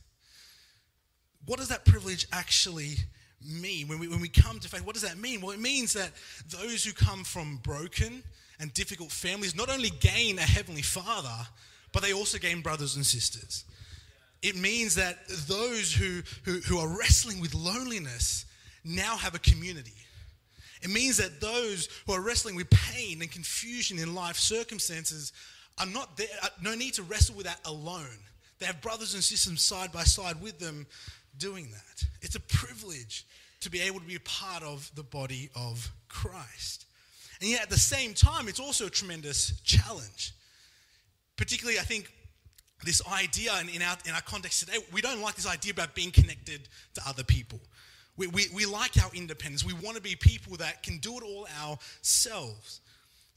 what 1.47 1.59
does 1.59 1.69
that 1.69 1.85
privilege 1.85 2.27
actually 2.33 2.97
mean? 3.43 3.89
When 3.89 3.99
we, 3.99 4.09
when 4.09 4.21
we 4.21 4.29
come 4.29 4.59
to 4.59 4.69
faith, 4.69 4.85
what 4.85 4.95
does 4.95 5.03
that 5.03 5.19
mean? 5.19 5.41
Well, 5.41 5.53
it 5.53 5.61
means 5.61 5.93
that 5.95 6.11
those 6.49 6.85
who 6.85 6.93
come 6.93 7.25
from 7.25 7.57
broken 7.63 8.23
and 8.59 8.73
difficult 8.75 9.11
families 9.11 9.57
not 9.57 9.71
only 9.71 9.91
gain 9.91 10.39
a 10.39 10.43
heavenly 10.43 10.83
father, 10.83 11.47
but 11.93 12.03
they 12.03 12.13
also 12.13 12.39
gain 12.39 12.61
brothers 12.61 12.97
and 12.97 13.05
sisters. 13.05 13.65
It 14.43 14.57
means 14.57 14.95
that 14.95 15.17
those 15.49 15.93
who, 15.93 16.23
who, 16.45 16.61
who 16.61 16.79
are 16.79 16.89
wrestling 16.89 17.41
with 17.41 17.55
loneliness 17.55 18.47
now 18.85 19.17
have 19.17 19.35
a 19.35 19.39
community. 19.39 19.93
It 20.83 20.91
means 20.91 21.19
that 21.19 21.41
those 21.41 21.89
who 22.07 22.15
are 22.15 22.23
wrestling 22.23 22.57
with 22.57 22.71
pain 22.71 23.21
and 23.21 23.31
confusion 23.31 23.99
in 23.99 24.15
life 24.15 24.37
circumstances 24.37 25.33
are 25.79 25.87
not 25.87 26.17
there, 26.17 26.29
no 26.63 26.75
need 26.75 26.95
to 26.95 27.03
wrestle 27.03 27.35
with 27.35 27.47
that 27.47 27.61
alone. 27.67 28.19
They 28.59 28.67
have 28.67 28.81
brothers 28.81 29.15
and 29.15 29.23
sisters 29.23 29.61
side 29.61 29.93
by 29.93 30.05
side 30.05 30.41
with 30.41 30.59
them 30.59 30.87
doing 31.39 31.71
that. 31.71 32.05
It's 32.23 32.35
a 32.35 32.41
privilege 32.41 33.27
to 33.61 33.71
be 33.71 33.81
able 33.81 34.01
to 34.01 34.07
be 34.07 34.17
a 34.17 34.21
part 34.21 34.63
of 34.63 34.91
the 34.95 35.03
body 35.03 35.51
of 35.55 35.91
Christ. 36.09 36.87
And 37.41 37.51
yet 37.51 37.63
at 37.63 37.71
the 37.71 37.79
same 37.79 38.15
time, 38.15 38.49
it's 38.49 38.61
also 38.61 38.87
a 38.87 38.91
tremendous 38.91 39.61
challenge. 39.63 40.33
Particularly, 41.37 41.79
I 41.79 41.83
think 41.83 42.13
this 42.85 43.03
idea 43.07 43.53
in, 43.61 43.69
in, 43.71 43.83
our, 43.83 43.97
in 44.07 44.15
our 44.15 44.21
context 44.23 44.61
today, 44.61 44.79
we 44.93 45.01
don't 45.01 45.21
like 45.21 45.37
this 45.37 45.47
idea 45.47 45.73
about 45.73 45.95
being 45.95 46.11
connected 46.11 46.69
to 46.95 47.03
other 47.07 47.25
people. 47.25 47.61
We, 48.17 48.27
we, 48.27 48.47
we 48.55 48.67
like 48.67 49.03
our 49.03 49.11
independence. 49.15 49.65
We 49.65 49.73
want 49.73 49.97
to 49.97 50.03
be 50.03 50.17
people 50.17 50.57
that 50.59 50.83
can 50.83 50.99
do 50.99 51.17
it 51.17 51.23
all 51.23 51.47
ourselves. 51.63 52.81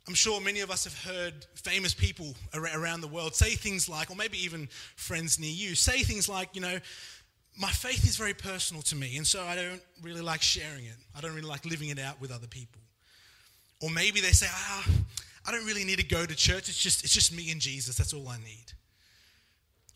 I'm 0.07 0.13
sure 0.13 0.41
many 0.41 0.59
of 0.59 0.69
us 0.69 0.83
have 0.83 1.13
heard 1.13 1.45
famous 1.55 1.93
people 1.93 2.35
around 2.53 2.99
the 2.99 3.07
world 3.07 3.35
say 3.35 3.51
things 3.51 3.87
like, 3.87 4.11
or 4.11 4.17
maybe 4.17 4.37
even 4.43 4.67
friends 4.97 5.39
near 5.39 5.51
you, 5.51 5.75
say 5.75 6.03
things 6.03 6.27
like, 6.27 6.49
you 6.53 6.59
know, 6.61 6.79
my 7.57 7.69
faith 7.69 8.07
is 8.07 8.15
very 8.15 8.33
personal 8.33 8.81
to 8.83 8.95
me, 8.95 9.17
and 9.17 9.27
so 9.27 9.43
I 9.43 9.55
don't 9.55 9.81
really 10.01 10.21
like 10.21 10.41
sharing 10.41 10.85
it. 10.85 10.95
I 11.15 11.21
don't 11.21 11.35
really 11.35 11.47
like 11.47 11.65
living 11.65 11.89
it 11.89 11.99
out 11.99 12.19
with 12.19 12.31
other 12.31 12.47
people. 12.47 12.81
Or 13.81 13.89
maybe 13.89 14.21
they 14.21 14.31
say, 14.31 14.47
ah, 14.49 14.87
I 15.45 15.51
don't 15.51 15.65
really 15.65 15.83
need 15.83 15.99
to 15.99 16.05
go 16.05 16.25
to 16.25 16.35
church. 16.35 16.69
It's 16.69 16.77
just, 16.77 17.03
it's 17.03 17.13
just 17.13 17.35
me 17.35 17.51
and 17.51 17.59
Jesus. 17.59 17.97
That's 17.97 18.13
all 18.13 18.27
I 18.27 18.37
need. 18.37 18.71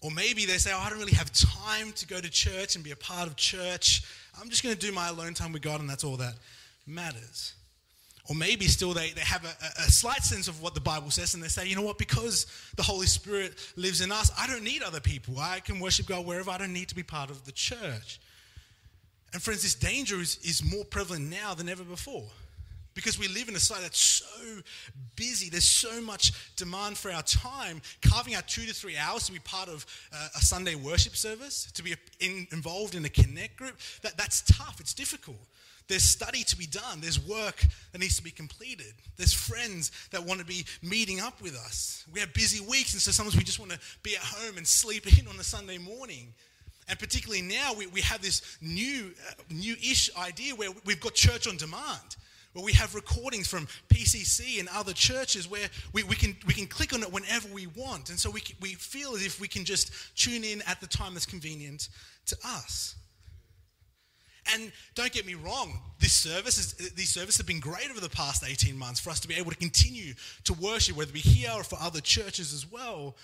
Or 0.02 0.12
maybe 0.12 0.46
they 0.46 0.58
say, 0.58 0.72
oh, 0.74 0.80
I 0.80 0.90
don't 0.90 1.00
really 1.00 1.16
have 1.16 1.32
time 1.32 1.92
to 1.94 2.06
go 2.06 2.20
to 2.20 2.30
church 2.30 2.76
and 2.76 2.84
be 2.84 2.92
a 2.92 2.96
part 2.96 3.28
of 3.28 3.36
church. 3.36 4.04
I'm 4.40 4.50
just 4.50 4.62
going 4.62 4.76
to 4.76 4.80
do 4.80 4.92
my 4.92 5.08
alone 5.08 5.34
time 5.34 5.54
with 5.54 5.64
God, 5.64 5.80
and 5.80 5.90
that's 5.90 6.04
all 6.04 6.18
that 6.18 6.36
matters. 6.86 7.54
Or 8.29 8.36
maybe 8.36 8.65
still 8.67 8.93
they, 8.93 9.12
they 9.12 9.22
have 9.22 9.46
a, 9.46 9.81
a, 9.81 9.91
slight 9.91 10.22
sense 10.24 10.50
of 10.50 10.62
what 10.62 10.74
the 10.74 10.81
Bible 10.81 11.12
says, 11.12 11.34
and 11.34 11.41
they 11.41 11.48
say, 11.48 11.65
you 11.65 11.77
know 11.77 11.81
what, 11.81 11.98
because 11.98 12.46
the 12.75 12.84
Holy 12.84 13.07
Spirit 13.07 13.53
lives 13.77 14.01
in 14.01 14.12
us, 14.12 14.31
I 14.38 14.48
don't 14.48 14.63
need 14.63 14.84
other 14.84 15.00
people. 15.00 15.39
I 15.39 15.62
can 15.62 15.79
worship 15.79 16.07
God 16.07 16.25
wherever. 16.25 16.51
I 16.51 16.57
don't 16.57 16.74
need 16.74 16.89
to 16.89 16.96
be 16.96 17.03
part 17.03 17.29
of 17.29 17.46
the 17.46 17.53
church. 17.53 18.19
And 19.34 19.41
friends, 19.41 19.62
this 19.62 19.75
danger 19.75 20.19
is, 20.19 20.39
is 20.43 20.63
more 20.63 20.84
prevalent 20.84 21.29
now 21.29 21.53
than 21.53 21.69
ever 21.69 21.84
before 21.84 22.25
because 22.98 23.19
we 23.19 23.27
live 23.27 23.48
in 23.48 23.55
a 23.55 23.60
society 23.60 23.84
that's 23.84 24.00
so 24.00 24.62
busy. 25.15 25.51
There's 25.51 25.63
so 25.63 26.01
much 26.01 26.55
demand 26.55 26.98
for 26.98 27.12
our 27.12 27.22
time. 27.22 27.79
Carving 28.01 28.34
out 28.34 28.48
two 28.48 28.65
to 28.65 28.74
three 28.74 28.98
hours 28.98 29.27
to 29.27 29.31
be 29.31 29.38
part 29.38 29.69
of 29.69 29.86
a 30.36 30.39
Sunday 30.39 30.74
worship 30.74 31.15
service, 31.15 31.72
to 31.74 31.84
be 31.84 31.93
in, 32.19 32.48
involved 32.51 32.96
in 32.96 33.05
a 33.05 33.10
connect 33.10 33.55
group, 33.55 33.77
that, 34.01 34.17
that's 34.17 34.41
tough. 34.41 34.79
It's 34.79 34.96
difficult. 34.96 35.38
There's 35.88 36.03
study 36.03 36.44
to 36.44 36.58
be 36.58 36.65
done. 36.65 37.00
There's 37.00 37.20
work 37.20 37.65
that 37.91 38.00
needs 38.00 38.17
to 38.17 38.24
be 38.24 38.32
completed. 38.32 38.94
There's 39.15 39.34
friends 39.34 39.91
that 40.12 40.24
want 40.24 40.39
to 40.39 40.46
be 40.46 40.65
meeting 40.82 41.20
up 41.20 41.41
with 41.41 41.56
us. 41.56 42.06
We 42.13 42.20
have 42.20 42.34
busy 42.34 42.63
weeks, 42.65 42.94
and 42.94 43.01
so 43.01 43.12
sometimes 43.12 43.38
we 43.38 43.44
just 43.44 43.60
want 43.60 43.72
to 43.72 43.79
be 44.03 44.15
at 44.15 44.22
home 44.22 44.58
and 44.58 44.67
sleep 44.67 45.08
in 45.20 45.27
on 45.27 45.39
a 45.39 45.44
Sunday 45.44 45.77
morning. 45.77 46.34
And 46.89 46.98
particularly 46.98 47.41
now, 47.41 47.74
we, 47.74 47.88
we 47.88 48.01
have 48.01 48.22
this 48.22 48.58
new, 48.62 49.12
uh, 49.29 49.34
new-ish 49.50 50.10
idea 50.17 50.56
where 50.56 50.70
we've 50.86 51.01
got 51.01 51.13
church 51.13 51.48
on 51.48 51.58
demand 51.58 52.17
where 52.58 52.65
we 52.65 52.74
have 52.74 52.96
recordings 52.96 53.48
from 53.48 53.67
PCC 53.88 54.60
and 54.60 54.67
other 54.70 54.91
churches 54.91 55.48
where 55.48 55.70
we, 55.94 56.01
we, 56.03 56.15
can, 56.15 56.36
we 56.48 56.53
can 56.53 56.65
click 56.65 56.91
on 56.91 57.03
it 57.03 57.12
whenever 57.12 57.48
we 57.50 57.67
want. 57.67 58.10
And 58.10 58.17
so 58.17 58.32
we, 58.32 58.41
we 58.60 58.74
feel 58.74 59.13
as 59.13 59.24
if 59.24 59.39
we 59.39 59.48
can 59.48 59.63
just 59.63 59.91
tune 60.15 60.44
in 60.44 60.63
at 60.63 60.82
the 60.82 60.88
time 60.88 61.13
that's 61.13 61.27
convenient 61.27 61.89
to 62.25 62.38
us. 62.44 62.96
And 64.54 64.72
don't 64.96 65.12
get 65.12 65.25
me 65.25 65.34
wrong, 65.34 65.80
this 66.00 66.13
service 66.13 66.58
is, 66.58 66.92
these 66.94 67.10
services 67.10 67.38
have 67.38 67.48
been 67.48 67.60
great 67.60 67.89
over 67.89 68.00
the 68.00 68.10
past 68.10 68.44
18 68.48 68.77
months 68.77 69.00
for 69.00 69.10
us 69.10 69.20
to 69.22 69.27
be 69.27 69.36
able 69.36 69.51
to 69.51 69.58
continue 69.58 70.13
to 70.46 70.54
worship, 70.54 70.96
whether 70.96 71.12
be 71.12 71.20
here 71.20 71.51
or 71.54 71.63
for 71.63 71.77
other 71.82 72.00
churches 72.00 72.54
as 72.54 72.70
well. 72.72 73.16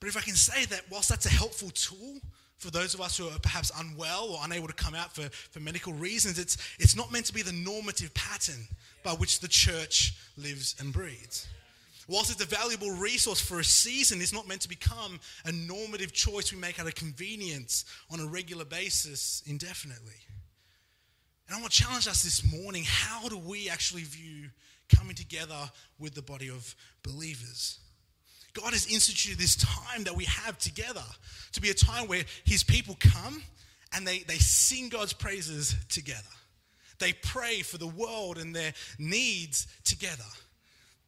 But 0.00 0.08
if 0.08 0.16
I 0.16 0.20
can 0.20 0.34
say 0.34 0.66
that, 0.66 0.82
whilst 0.90 1.08
that's 1.08 1.26
a 1.26 1.30
helpful 1.30 1.70
tool, 1.70 2.20
for 2.58 2.70
those 2.70 2.94
of 2.94 3.00
us 3.00 3.18
who 3.18 3.28
are 3.28 3.38
perhaps 3.38 3.70
unwell 3.78 4.30
or 4.30 4.40
unable 4.42 4.66
to 4.66 4.72
come 4.72 4.94
out 4.94 5.14
for, 5.14 5.28
for 5.50 5.60
medical 5.60 5.92
reasons, 5.92 6.38
it's, 6.38 6.56
it's 6.78 6.96
not 6.96 7.12
meant 7.12 7.26
to 7.26 7.34
be 7.34 7.42
the 7.42 7.52
normative 7.52 8.12
pattern 8.14 8.66
by 9.02 9.12
which 9.12 9.40
the 9.40 9.48
church 9.48 10.14
lives 10.36 10.74
and 10.80 10.92
breathes. 10.92 11.46
Whilst 12.08 12.30
it's 12.30 12.42
a 12.42 12.46
valuable 12.46 12.92
resource 12.92 13.40
for 13.40 13.58
a 13.58 13.64
season, 13.64 14.20
it's 14.20 14.32
not 14.32 14.46
meant 14.46 14.60
to 14.62 14.68
become 14.68 15.18
a 15.44 15.52
normative 15.52 16.12
choice 16.12 16.52
we 16.52 16.58
make 16.58 16.78
out 16.78 16.86
of 16.86 16.94
convenience 16.94 17.84
on 18.10 18.20
a 18.20 18.26
regular 18.26 18.64
basis 18.64 19.42
indefinitely. 19.46 20.14
And 21.46 21.56
I 21.56 21.60
want 21.60 21.72
to 21.72 21.82
challenge 21.82 22.08
us 22.08 22.22
this 22.22 22.42
morning 22.52 22.84
how 22.86 23.28
do 23.28 23.38
we 23.38 23.68
actually 23.68 24.02
view 24.02 24.50
coming 24.94 25.14
together 25.14 25.70
with 25.98 26.14
the 26.14 26.22
body 26.22 26.50
of 26.50 26.74
believers? 27.02 27.78
God 28.52 28.72
has 28.72 28.86
instituted 28.90 29.38
this 29.38 29.56
time 29.56 30.04
that 30.04 30.16
we 30.16 30.24
have 30.24 30.58
together 30.58 31.04
to 31.52 31.60
be 31.60 31.70
a 31.70 31.74
time 31.74 32.08
where 32.08 32.24
his 32.44 32.64
people 32.64 32.96
come 32.98 33.42
and 33.92 34.06
they, 34.06 34.20
they 34.20 34.38
sing 34.38 34.88
God's 34.88 35.12
praises 35.12 35.76
together. 35.88 36.22
They 36.98 37.12
pray 37.12 37.60
for 37.60 37.78
the 37.78 37.86
world 37.86 38.38
and 38.38 38.56
their 38.56 38.72
needs 38.98 39.66
together. 39.84 40.24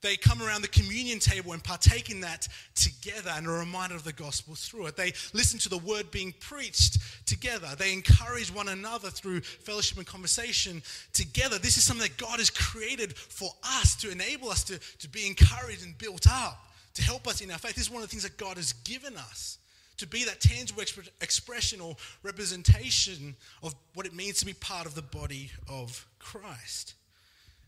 They 0.01 0.17
come 0.17 0.41
around 0.41 0.63
the 0.63 0.69
communion 0.69 1.19
table 1.19 1.53
and 1.53 1.63
partake 1.63 2.11
in 2.11 2.21
that 2.21 2.47
together 2.77 3.31
and 3.35 3.49
are 3.49 3.59
reminded 3.59 3.97
of 3.97 4.05
the 4.05 4.13
gospel 4.13 4.55
through 4.55 4.87
it. 4.87 4.97
They 4.97 5.13
listen 5.33 5.59
to 5.61 5.69
the 5.69 5.79
word 5.79 6.11
being 6.13 6.33
preached 6.39 6.99
together. 7.27 7.69
They 7.77 7.93
encourage 7.93 8.55
one 8.55 8.69
another 8.69 9.11
through 9.11 9.41
fellowship 9.41 9.99
and 9.99 10.07
conversation 10.07 10.83
together. 11.13 11.59
This 11.59 11.77
is 11.77 11.85
something 11.85 12.07
that 12.07 12.17
God 12.17 12.39
has 12.39 12.51
created 12.51 13.17
for 13.17 13.51
us 13.65 13.97
to 13.97 14.11
enable 14.11 14.51
us 14.51 14.63
to, 14.65 14.79
to 14.79 15.09
be 15.09 15.27
encouraged 15.27 15.85
and 15.85 15.99
built 15.99 16.27
up 16.31 16.69
to 16.99 17.05
help 17.05 17.29
us 17.29 17.41
in 17.41 17.51
our 17.51 17.59
faith. 17.59 17.75
This 17.75 17.87
is 17.87 17.91
one 17.91 18.03
of 18.03 18.09
the 18.09 18.11
things 18.11 18.25
that 18.25 18.37
God 18.37 18.57
has 18.57 18.73
given 18.73 19.17
us 19.17 19.59
to 19.99 20.07
be 20.07 20.25
that 20.25 20.41
tangible 20.41 20.83
exp- 20.83 21.09
expression 21.21 21.81
or 21.81 21.97
representation 22.25 23.37
of 23.63 23.75
what 23.95 24.07
it 24.07 24.15
means 24.15 24.39
to 24.39 24.47
be 24.47 24.53
part 24.53 24.87
of 24.87 24.97
the 24.97 25.03
body 25.03 25.51
of 25.69 26.07
Christ. 26.19 26.95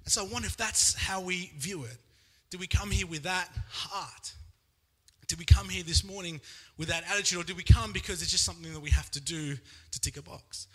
And 0.05 0.13
so 0.13 0.25
I 0.25 0.29
wonder 0.29 0.47
if 0.47 0.57
that's 0.57 0.95
how 0.95 1.21
we 1.21 1.53
view 1.57 1.85
it. 1.85 1.97
Do 2.51 2.59
we 2.59 2.67
come 2.67 2.91
here 2.91 3.07
with 3.07 3.23
that 3.23 3.49
heart? 3.71 4.35
Did 5.29 5.39
we 5.39 5.45
come 5.45 5.69
here 5.69 5.85
this 5.85 6.03
morning 6.03 6.41
with 6.77 6.89
that 6.89 7.05
attitude, 7.09 7.41
or 7.41 7.45
did 7.45 7.57
we 7.57 7.63
come 7.63 7.93
because 7.93 8.21
it's 8.21 8.33
just 8.33 8.45
something 8.45 8.73
that 8.73 8.81
we 8.81 8.91
have 8.91 9.11
to 9.13 9.21
do 9.21 9.55
to 9.93 10.01
tick 10.01 10.17
a 10.17 10.23
box? 10.23 10.67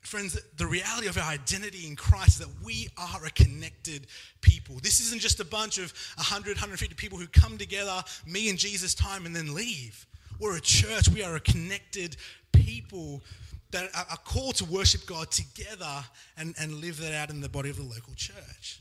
Friends, 0.00 0.40
the 0.56 0.66
reality 0.66 1.06
of 1.06 1.16
our 1.16 1.30
identity 1.30 1.86
in 1.86 1.94
Christ 1.94 2.40
is 2.40 2.46
that 2.46 2.64
we 2.64 2.88
are 2.96 3.24
a 3.24 3.30
connected 3.30 4.08
people. 4.40 4.76
This 4.82 4.98
isn't 5.00 5.20
just 5.20 5.38
a 5.38 5.44
bunch 5.44 5.78
of 5.78 5.92
100, 6.16 6.56
150 6.56 6.94
people 6.96 7.18
who 7.18 7.28
come 7.28 7.58
together, 7.58 8.02
me 8.26 8.48
and 8.48 8.58
Jesus 8.58 8.94
time, 8.94 9.26
and 9.26 9.36
then 9.36 9.54
leave. 9.54 10.06
We're 10.40 10.56
a 10.56 10.60
church. 10.60 11.08
We 11.08 11.22
are 11.22 11.36
a 11.36 11.40
connected 11.40 12.16
people 12.52 13.22
that 13.70 13.90
are 13.94 14.16
called 14.24 14.56
to 14.56 14.64
worship 14.64 15.06
God 15.06 15.30
together 15.30 16.04
and, 16.36 16.54
and 16.58 16.74
live 16.74 16.98
that 16.98 17.12
out 17.12 17.30
in 17.30 17.40
the 17.40 17.48
body 17.48 17.70
of 17.70 17.76
the 17.76 17.82
local 17.82 18.14
church. 18.14 18.80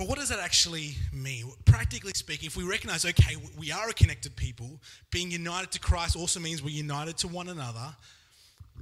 But 0.00 0.08
what 0.08 0.18
does 0.18 0.30
that 0.30 0.38
actually 0.38 0.94
mean? 1.12 1.52
Practically 1.66 2.12
speaking, 2.14 2.46
if 2.46 2.56
we 2.56 2.64
recognize, 2.64 3.04
okay, 3.04 3.36
we 3.58 3.70
are 3.70 3.90
a 3.90 3.92
connected 3.92 4.34
people, 4.34 4.80
being 5.10 5.30
united 5.30 5.72
to 5.72 5.78
Christ 5.78 6.16
also 6.16 6.40
means 6.40 6.62
we're 6.62 6.70
united 6.70 7.18
to 7.18 7.28
one 7.28 7.50
another 7.50 7.94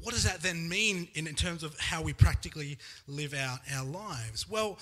what 0.02 0.14
does 0.14 0.24
that 0.24 0.40
then 0.40 0.68
mean 0.68 1.08
in, 1.14 1.26
in 1.26 1.34
terms 1.34 1.62
of 1.62 1.78
how 1.78 2.02
we 2.02 2.12
practically 2.12 2.78
live 3.06 3.34
out 3.34 3.58
our 3.74 3.84
lives? 3.84 4.48
Well, 4.48 4.78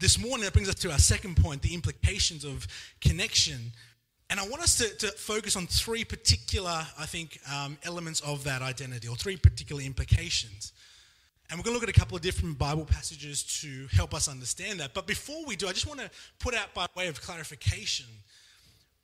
this 0.00 0.18
morning 0.18 0.44
that 0.44 0.52
brings 0.52 0.68
us 0.68 0.74
to 0.76 0.90
our 0.90 0.98
second 0.98 1.36
point 1.36 1.62
the 1.62 1.74
implications 1.74 2.44
of 2.44 2.66
connection. 3.00 3.72
And 4.30 4.40
I 4.40 4.48
want 4.48 4.62
us 4.62 4.78
to, 4.78 4.96
to 4.98 5.08
focus 5.12 5.56
on 5.56 5.66
three 5.66 6.04
particular, 6.04 6.86
I 6.98 7.06
think, 7.06 7.38
um, 7.52 7.78
elements 7.84 8.20
of 8.20 8.44
that 8.44 8.62
identity, 8.62 9.08
or 9.08 9.16
three 9.16 9.36
particular 9.36 9.82
implications. 9.82 10.72
And 11.52 11.60
we're 11.60 11.64
going 11.64 11.76
to 11.76 11.80
look 11.80 11.88
at 11.88 11.94
a 11.94 12.00
couple 12.00 12.16
of 12.16 12.22
different 12.22 12.58
Bible 12.58 12.86
passages 12.86 13.44
to 13.60 13.86
help 13.94 14.14
us 14.14 14.26
understand 14.26 14.80
that. 14.80 14.94
But 14.94 15.06
before 15.06 15.44
we 15.46 15.54
do, 15.54 15.68
I 15.68 15.72
just 15.72 15.86
want 15.86 16.00
to 16.00 16.10
put 16.40 16.54
out 16.54 16.72
by 16.72 16.86
way 16.96 17.06
of 17.06 17.20
clarification 17.20 18.06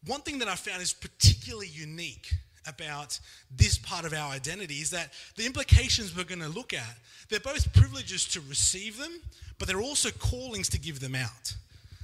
one 0.07 0.21
thing 0.21 0.38
that 0.38 0.49
I 0.49 0.55
found 0.55 0.83
is 0.83 0.93
particularly 0.93 1.69
unique 1.69 2.33
about 2.67 3.19
this 3.55 3.78
part 3.78 4.05
of 4.05 4.12
our 4.12 4.31
identity 4.31 4.75
is 4.75 4.90
that 4.90 5.12
the 5.37 5.47
implications 5.47 6.17
we're 6.17 6.25
going 6.25 6.40
to 6.40 6.49
look 6.49 6.73
at, 6.73 6.99
they're 7.28 7.40
both 7.40 7.73
privileges 7.73 8.26
to 8.26 8.40
receive 8.40 8.99
them, 8.99 9.21
but 9.59 9.67
they're 9.67 9.81
also 9.81 10.11
callings 10.11 10.69
to 10.71 10.78
give 10.78 11.00
them 11.00 11.14
out. 11.14 11.55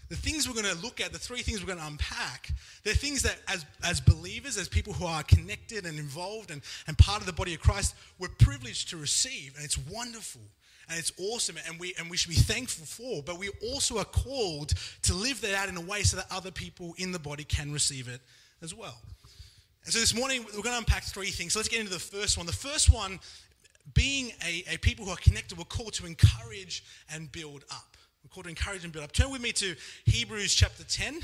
The 0.08 0.16
things 0.16 0.46
we're 0.46 0.60
going 0.60 0.74
to 0.74 0.82
look 0.82 1.00
at, 1.00 1.12
the 1.12 1.18
three 1.18 1.42
things 1.42 1.60
we're 1.60 1.66
going 1.66 1.78
to 1.78 1.86
unpack, 1.86 2.50
they're 2.84 2.94
things 2.94 3.22
that 3.22 3.36
as, 3.48 3.64
as 3.82 4.00
believers, 4.00 4.58
as 4.58 4.68
people 4.68 4.92
who 4.92 5.06
are 5.06 5.22
connected 5.22 5.86
and 5.86 5.98
involved 5.98 6.50
and, 6.50 6.60
and 6.86 6.96
part 6.98 7.20
of 7.20 7.26
the 7.26 7.32
body 7.32 7.54
of 7.54 7.60
Christ, 7.60 7.94
we're 8.18 8.28
privileged 8.28 8.90
to 8.90 8.96
receive. 8.96 9.54
And 9.56 9.64
it's 9.64 9.78
wonderful 9.78 10.42
and 10.88 10.98
it's 10.98 11.12
awesome 11.18 11.56
and 11.66 11.80
we, 11.80 11.94
and 11.98 12.10
we 12.10 12.16
should 12.16 12.28
be 12.28 12.36
thankful 12.36 12.84
for, 12.84 13.22
but 13.22 13.38
we 13.38 13.48
also 13.72 13.98
are 13.98 14.04
called 14.04 14.74
to 15.02 15.14
live 15.14 15.40
that 15.40 15.54
out 15.54 15.68
in 15.68 15.76
a 15.76 15.80
way 15.80 16.02
so 16.02 16.16
that 16.18 16.26
other 16.30 16.50
people 16.50 16.94
in 16.98 17.12
the 17.12 17.18
body 17.18 17.44
can 17.44 17.72
receive 17.72 18.08
it 18.08 18.20
as 18.62 18.74
well. 18.74 19.00
And 19.84 19.92
so 19.92 20.00
this 20.00 20.14
morning, 20.14 20.44
we're 20.44 20.62
going 20.62 20.74
to 20.74 20.78
unpack 20.78 21.04
three 21.04 21.30
things. 21.30 21.52
So 21.52 21.58
let's 21.58 21.68
get 21.68 21.80
into 21.80 21.92
the 21.92 21.98
first 21.98 22.38
one. 22.38 22.46
The 22.46 22.52
first 22.52 22.92
one, 22.92 23.20
being 23.92 24.32
a, 24.46 24.64
a 24.74 24.78
people 24.78 25.04
who 25.04 25.10
are 25.10 25.16
connected, 25.16 25.58
we're 25.58 25.64
called 25.64 25.92
to 25.94 26.06
encourage 26.06 26.84
and 27.12 27.30
build 27.30 27.64
up. 27.70 27.93
Called 28.34 28.48
encourage 28.48 28.82
and 28.82 28.92
build 28.92 29.04
up. 29.04 29.12
Turn 29.12 29.30
with 29.30 29.40
me 29.40 29.52
to 29.52 29.76
Hebrews 30.06 30.52
chapter 30.52 30.82
10, 30.82 31.20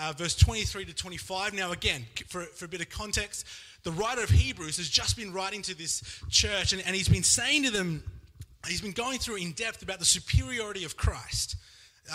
uh, 0.00 0.12
verse 0.16 0.36
23 0.36 0.84
to 0.84 0.94
25. 0.94 1.52
Now, 1.52 1.72
again, 1.72 2.06
for, 2.28 2.42
for 2.44 2.66
a 2.66 2.68
bit 2.68 2.80
of 2.80 2.88
context, 2.88 3.44
the 3.82 3.90
writer 3.90 4.22
of 4.22 4.30
Hebrews 4.30 4.76
has 4.76 4.88
just 4.88 5.16
been 5.16 5.32
writing 5.32 5.62
to 5.62 5.76
this 5.76 6.00
church, 6.30 6.72
and, 6.72 6.80
and 6.86 6.94
he's 6.94 7.08
been 7.08 7.24
saying 7.24 7.64
to 7.64 7.72
them, 7.72 8.04
he's 8.68 8.80
been 8.80 8.92
going 8.92 9.18
through 9.18 9.38
in 9.38 9.50
depth 9.50 9.82
about 9.82 9.98
the 9.98 10.04
superiority 10.04 10.84
of 10.84 10.96
Christ 10.96 11.56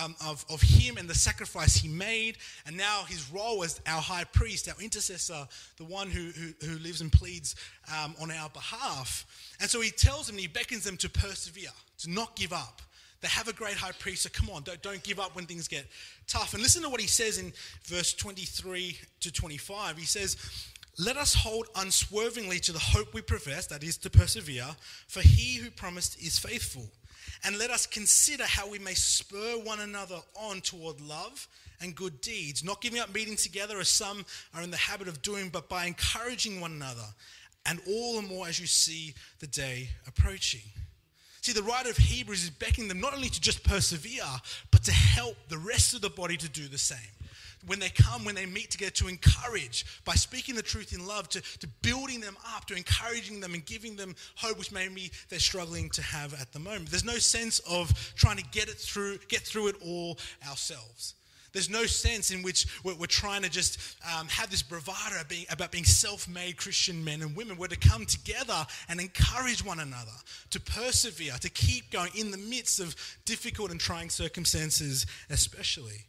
um, 0.02 0.16
of, 0.26 0.46
of 0.50 0.62
him 0.62 0.98
and 0.98 1.10
the 1.10 1.16
sacrifice 1.16 1.76
he 1.76 1.88
made, 1.88 2.38
and 2.66 2.78
now 2.78 3.04
his 3.08 3.32
role 3.32 3.64
as 3.64 3.82
our 3.88 4.02
high 4.02 4.24
priest, 4.24 4.70
our 4.70 4.82
intercessor, 4.82 5.48
the 5.78 5.84
one 5.84 6.10
who, 6.10 6.30
who, 6.32 6.54
who 6.66 6.80
lives 6.80 7.02
and 7.02 7.12
pleads 7.12 7.56
um, 7.98 8.16
on 8.22 8.32
our 8.32 8.50
behalf. 8.50 9.26
And 9.60 9.70
so 9.70 9.82
he 9.82 9.90
tells 9.90 10.28
them, 10.28 10.38
he 10.38 10.48
beckons 10.48 10.84
them 10.84 10.98
to 10.98 11.10
persevere, 11.10 11.72
to 12.00 12.10
not 12.10 12.36
give 12.36 12.54
up. 12.54 12.82
They 13.22 13.28
have 13.28 13.48
a 13.48 13.54
great 13.54 13.76
high 13.76 13.92
priest, 13.92 14.24
so 14.24 14.30
come 14.32 14.50
on, 14.50 14.64
don't, 14.64 14.82
don't 14.82 15.04
give 15.04 15.20
up 15.20 15.36
when 15.36 15.46
things 15.46 15.68
get 15.68 15.86
tough. 16.28 16.54
And 16.54 16.64
listen 16.64 16.84
to 16.84 16.90
what 16.90 17.02
he 17.02 17.08
says 17.08 17.38
in 17.38 17.52
verse 17.84 18.14
23 18.14 18.98
to 19.22 19.32
25. 19.32 19.98
He 19.98 20.06
says, 20.06 20.38
let 20.98 21.16
us 21.16 21.34
hold 21.34 21.68
unswervingly 21.78 22.60
to 22.60 22.74
the 22.74 22.80
hope 22.80 23.14
we 23.14 23.22
profess, 23.22 23.68
that 23.68 23.84
is, 23.84 23.98
to 24.00 24.10
persevere, 24.10 24.68
for 25.08 25.22
he 25.22 25.56
who 25.56 25.72
promised 25.72 26.22
is 26.22 26.38
faithful. 26.38 26.90
And 27.46 27.58
let 27.58 27.72
us 27.72 27.86
consider 27.86 28.44
how 28.44 28.70
we 28.70 28.80
may 28.80 28.96
spur 28.96 29.58
one 29.64 29.80
another 29.80 30.20
on 30.36 30.60
toward 30.60 31.00
love 31.00 31.48
and 31.82 31.96
good 31.96 32.20
deeds, 32.20 32.66
not 32.66 32.82
giving 32.82 33.00
up 33.00 33.14
meeting 33.14 33.38
together 33.38 33.80
as 33.80 33.88
some 33.88 34.26
are 34.54 34.62
in 34.62 34.72
the 34.72 34.78
habit 34.78 35.08
of 35.08 35.22
doing, 35.22 35.48
but 35.48 35.70
by 35.70 35.86
encouraging 35.86 36.60
one 36.60 36.74
another, 36.74 37.06
and 37.66 37.80
all 37.88 38.22
the 38.22 38.28
more 38.28 38.48
as 38.48 38.60
you 38.60 38.68
see 38.68 39.14
the 39.40 39.48
day 39.48 39.90
approaching. 40.06 40.62
See, 41.50 41.54
the 41.54 41.64
writer 41.64 41.90
of 41.90 41.98
Hebrews 41.98 42.44
is 42.44 42.52
beckoning 42.52 42.90
them 42.90 43.00
not 43.00 43.16
only 43.16 43.28
to 43.28 43.42
just 43.42 43.64
persevere, 43.64 44.22
but 44.70 44.84
to 44.84 44.92
help 44.92 45.36
the 45.48 45.58
rest 45.58 45.96
of 45.96 46.02
the 46.02 46.10
body 46.12 46.38
to 46.38 46.48
do 46.48 46.68
the 46.68 46.78
same. 46.78 47.00
When 47.66 47.80
they 47.80 47.90
come, 47.90 48.24
when 48.24 48.36
they 48.36 48.46
meet 48.46 48.70
together, 48.70 48.92
to 48.92 49.08
encourage 49.08 49.84
by 50.06 50.14
speaking 50.14 50.54
the 50.54 50.62
truth 50.62 50.94
in 50.94 51.08
love, 51.08 51.28
to, 51.30 51.42
to 51.42 51.68
building 51.82 52.22
them 52.22 52.38
up, 52.56 52.66
to 52.66 52.76
encouraging 52.76 53.40
them 53.40 53.56
and 53.56 53.66
giving 53.66 53.96
them 53.96 54.16
hope, 54.36 54.60
which 54.60 54.72
maybe 54.72 55.12
they're 55.30 55.40
struggling 55.40 55.90
to 55.90 56.04
have 56.04 56.40
at 56.40 56.52
the 56.52 56.60
moment. 56.60 56.92
There's 56.92 57.04
no 57.04 57.18
sense 57.18 57.58
of 57.68 58.14
trying 58.14 58.38
to 58.38 58.46
get 58.52 58.70
it 58.70 58.78
through, 58.78 59.18
get 59.28 59.42
through 59.42 59.70
it 59.70 59.76
all 59.84 60.20
ourselves. 60.48 61.16
There's 61.52 61.70
no 61.70 61.86
sense 61.86 62.32
in 62.32 62.44
which 62.44 62.68
we're, 62.84 62.96
we're 62.96 63.08
trying 63.08 63.42
to 63.44 63.50
just 63.50 63.80
um, 64.18 64.28
have 64.28 64.50
this 64.50 64.62
bravado 64.62 65.18
being, 65.28 65.46
about 65.50 65.72
being 65.72 65.86
self 65.86 66.28
made 66.28 66.58
Christian 66.58 67.04
men 67.04 67.22
and 67.22 67.36
women. 67.36 67.58
We're 67.58 67.68
to 67.68 67.78
come 67.78 68.06
together 68.06 68.66
and 68.88 69.00
encourage 69.00 69.64
one 69.64 69.80
another, 69.80 70.12
to 70.52 70.60
persevere, 70.60 71.34
to 71.42 71.50
keep 71.50 71.92
going 71.92 72.12
in 72.16 72.32
the 72.32 72.38
midst 72.38 72.80
of 72.80 72.96
difficult 73.26 73.72
and 73.72 73.80
trying 73.80 74.10
circumstances, 74.10 75.06
especially. 75.30 76.06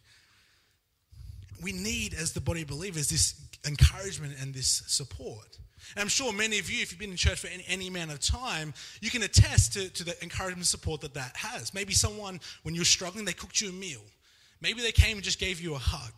We 1.63 1.73
need, 1.73 2.15
as 2.15 2.33
the 2.33 2.41
body 2.41 2.63
of 2.63 2.69
believers, 2.69 3.09
this 3.09 3.35
encouragement 3.67 4.35
and 4.41 4.55
this 4.55 4.83
support. 4.87 5.59
And 5.97 6.03
I'm 6.03 6.09
sure 6.09 6.33
many 6.33 6.59
of 6.59 6.71
you, 6.71 6.83
if 6.83 6.93
you've 6.93 7.01
been 7.01 7.11
in 7.11 7.17
church 7.17 7.41
for 7.41 7.49
any, 7.49 7.65
any 7.69 7.89
amount 7.89 8.13
of 8.13 8.21
time, 8.21 8.75
you 9.01 9.11
can 9.11 9.23
attest 9.23 9.73
to, 9.75 9.89
to 9.91 10.05
the 10.05 10.23
encouragement 10.23 10.59
and 10.59 10.67
support 10.67 11.01
that 11.01 11.15
that 11.15 11.37
has. 11.37 11.75
Maybe 11.75 11.93
someone, 11.93 12.41
when 12.63 12.75
you're 12.75 12.85
struggling, 12.85 13.25
they 13.25 13.33
cooked 13.33 13.61
you 13.61 13.71
a 13.71 13.73
meal 13.73 14.03
Maybe 14.61 14.83
they 14.83 14.93
came 14.93 15.17
and 15.17 15.25
just 15.25 15.39
gave 15.39 15.61
you 15.61 15.75
a 15.75 15.79
hug. 15.79 16.13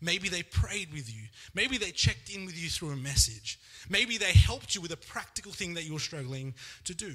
Maybe 0.00 0.28
they 0.28 0.42
prayed 0.42 0.92
with 0.92 1.12
you. 1.14 1.22
Maybe 1.54 1.78
they 1.78 1.92
checked 1.92 2.34
in 2.34 2.44
with 2.44 2.60
you 2.60 2.68
through 2.68 2.90
a 2.90 2.96
message. 2.96 3.60
Maybe 3.88 4.18
they 4.18 4.32
helped 4.32 4.74
you 4.74 4.80
with 4.80 4.90
a 4.90 4.96
practical 4.96 5.52
thing 5.52 5.74
that 5.74 5.84
you 5.84 5.92
were 5.92 6.00
struggling 6.00 6.54
to 6.84 6.94
do. 6.94 7.14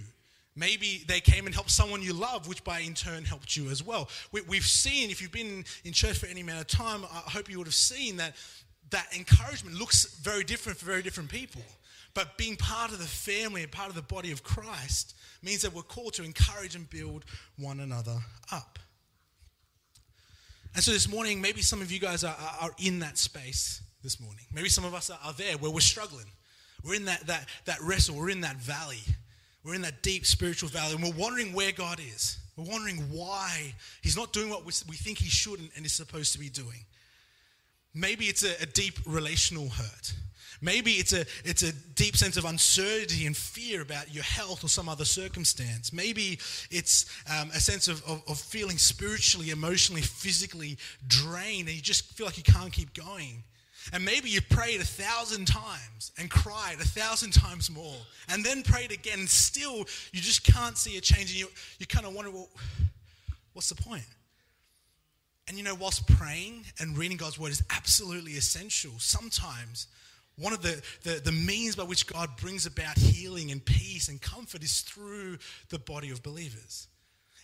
Maybe 0.56 1.04
they 1.08 1.20
came 1.20 1.46
and 1.46 1.54
helped 1.54 1.70
someone 1.70 2.02
you 2.02 2.14
love, 2.14 2.48
which 2.48 2.64
by 2.64 2.80
in 2.80 2.96
turn 2.96 3.26
helped 3.26 3.56
you 3.56 3.70
as 3.70 3.84
well. 3.84 4.10
We, 4.32 4.56
have 4.56 4.66
seen, 4.66 5.12
if 5.12 5.22
you've 5.22 5.32
been 5.32 5.66
in 5.84 5.94
church 5.94 6.18
for 6.18 6.26
any 6.26 6.42
amount 6.42 6.62
of 6.62 6.68
time, 6.68 7.04
I 7.04 7.30
hope 7.30 7.50
you 7.50 7.60
would 7.60 7.68
have 7.68 7.76
seen 7.76 8.18
that 8.18 8.36
that 8.90 9.08
encouragement 9.16 9.78
looks 9.78 10.16
very 10.16 10.44
different 10.44 10.80
for 10.80 10.86
very 10.86 11.04
different 11.04 11.30
people. 11.30 11.62
But 12.14 12.38
being 12.38 12.56
part 12.56 12.92
of 12.92 12.98
the 12.98 13.06
family 13.06 13.62
and 13.62 13.72
part 13.72 13.90
of 13.90 13.96
the 13.96 14.02
body 14.02 14.32
of 14.32 14.44
Christ 14.44 15.14
means 15.44 15.62
that 15.62 15.74
we're 15.74 15.84
called 15.84 16.14
to 16.14 16.24
encourage 16.24 16.76
and 16.76 16.90
build 16.90 17.26
one 17.58 17.80
another 17.80 18.18
up. 18.52 18.80
And 20.78 20.84
so 20.84 20.92
this 20.92 21.10
morning, 21.10 21.42
maybe 21.42 21.64
some 21.64 21.82
of 21.82 21.92
you 21.92 21.98
guys 21.98 22.24
are, 22.24 22.36
are 22.62 22.70
in 22.78 23.00
that 23.00 23.18
space 23.18 23.82
this 24.04 24.20
morning. 24.20 24.46
Maybe 24.54 24.70
some 24.70 24.86
of 24.86 24.94
us 24.94 25.10
are, 25.10 25.18
are 25.26 25.34
there 25.34 25.58
where 25.58 25.72
we're 25.72 25.80
struggling. 25.80 26.28
We're 26.86 26.94
in 26.94 27.06
that, 27.06 27.26
that, 27.26 27.48
that 27.66 27.82
wrestle, 27.82 28.16
we're 28.16 28.30
in 28.30 28.42
that 28.42 28.58
valley. 28.58 29.02
We're 29.66 29.74
in 29.74 29.82
that 29.82 30.04
deep 30.04 30.24
spiritual 30.24 30.70
valley, 30.70 30.94
and 30.94 31.04
we're 31.04 31.20
wondering 31.20 31.52
where 31.54 31.72
God 31.72 32.00
is. 32.00 32.38
We're 32.56 32.72
wondering 32.72 32.98
why 33.10 33.74
He's 34.04 34.16
not 34.16 34.34
doing 34.34 34.52
what 34.52 34.66
we 34.66 34.72
we 34.88 34.96
think 34.98 35.18
He 35.18 35.32
shouldn't 35.32 35.72
and 35.76 35.84
is 35.84 35.94
supposed 35.94 36.34
to 36.34 36.40
be 36.40 36.50
doing. 36.50 36.86
Maybe 37.96 38.26
it's 38.26 38.44
a, 38.44 38.62
a 38.62 38.68
deep 38.68 39.00
relational 39.08 39.70
hurt. 39.70 40.14
Maybe 40.62 40.92
it's 40.94 41.14
a, 41.14 41.26
it's 41.44 41.64
a 41.64 41.72
deep 41.72 42.16
sense 42.18 42.38
of 42.38 42.46
uncertainty 42.46 43.26
and 43.26 43.36
fear 43.36 43.82
about 43.82 44.14
your 44.14 44.24
health 44.24 44.64
or 44.64 44.68
some 44.68 44.90
other 44.90 45.06
circumstance. 45.06 45.94
Maybe 45.94 46.40
it's 46.72 47.06
um, 47.30 47.50
a 47.52 47.60
sense 47.60 47.88
of, 47.88 48.04
of, 48.06 48.24
of 48.28 48.40
feeling 48.40 48.78
spiritually, 48.78 49.52
emotionally, 49.52 50.02
physically 50.02 50.78
drained 51.08 51.68
and 51.68 51.76
you 51.76 51.82
just 51.82 52.14
feel 52.14 52.26
like 52.26 52.38
you 52.38 52.44
can't 52.44 52.72
keep 52.72 52.94
going. 52.94 53.44
And 53.94 54.04
maybe 54.04 54.30
you 54.30 54.42
prayed 54.42 54.82
a 54.82 54.86
thousand 54.86 55.46
times 55.46 56.12
and 56.18 56.30
cried 56.30 56.76
a 56.82 56.86
thousand 56.86 57.32
times 57.32 57.70
more, 57.70 57.96
and 58.28 58.44
then 58.44 58.62
prayed 58.62 58.92
again, 58.92 59.20
and 59.20 59.30
still 59.30 59.78
you 60.12 60.22
just 60.22 60.44
can't 60.44 60.78
see 60.78 60.98
a 60.98 61.02
change. 61.02 61.32
And 61.32 61.40
you, 61.40 61.48
you 61.80 61.86
kind 61.86 62.06
of 62.06 62.14
wonder, 62.14 62.32
well, 62.32 62.50
what's 63.54 63.70
the 63.70 63.82
point? 63.82 64.04
And 65.48 65.58
you 65.58 65.64
know, 65.64 65.76
whilst 65.76 66.06
praying 66.08 66.66
and 66.80 66.98
reading 66.98 67.16
God's 67.16 67.40
word 67.40 67.52
is 67.52 67.64
absolutely 67.70 68.34
essential, 68.34 68.92
sometimes 68.98 69.88
one 70.38 70.54
of 70.54 70.62
the, 70.62 70.82
the, 71.04 71.20
the, 71.24 71.32
means 71.32 71.76
by 71.76 71.84
which 71.84 72.06
God 72.06 72.30
brings 72.38 72.66
about 72.66 72.98
healing 72.98 73.52
and 73.52 73.64
peace 73.64 74.08
and 74.08 74.22
comfort 74.22 74.64
is 74.64 74.82
through 74.82 75.38
the 75.70 75.80
body 75.80 76.12
of 76.12 76.22
believers. 76.22 76.88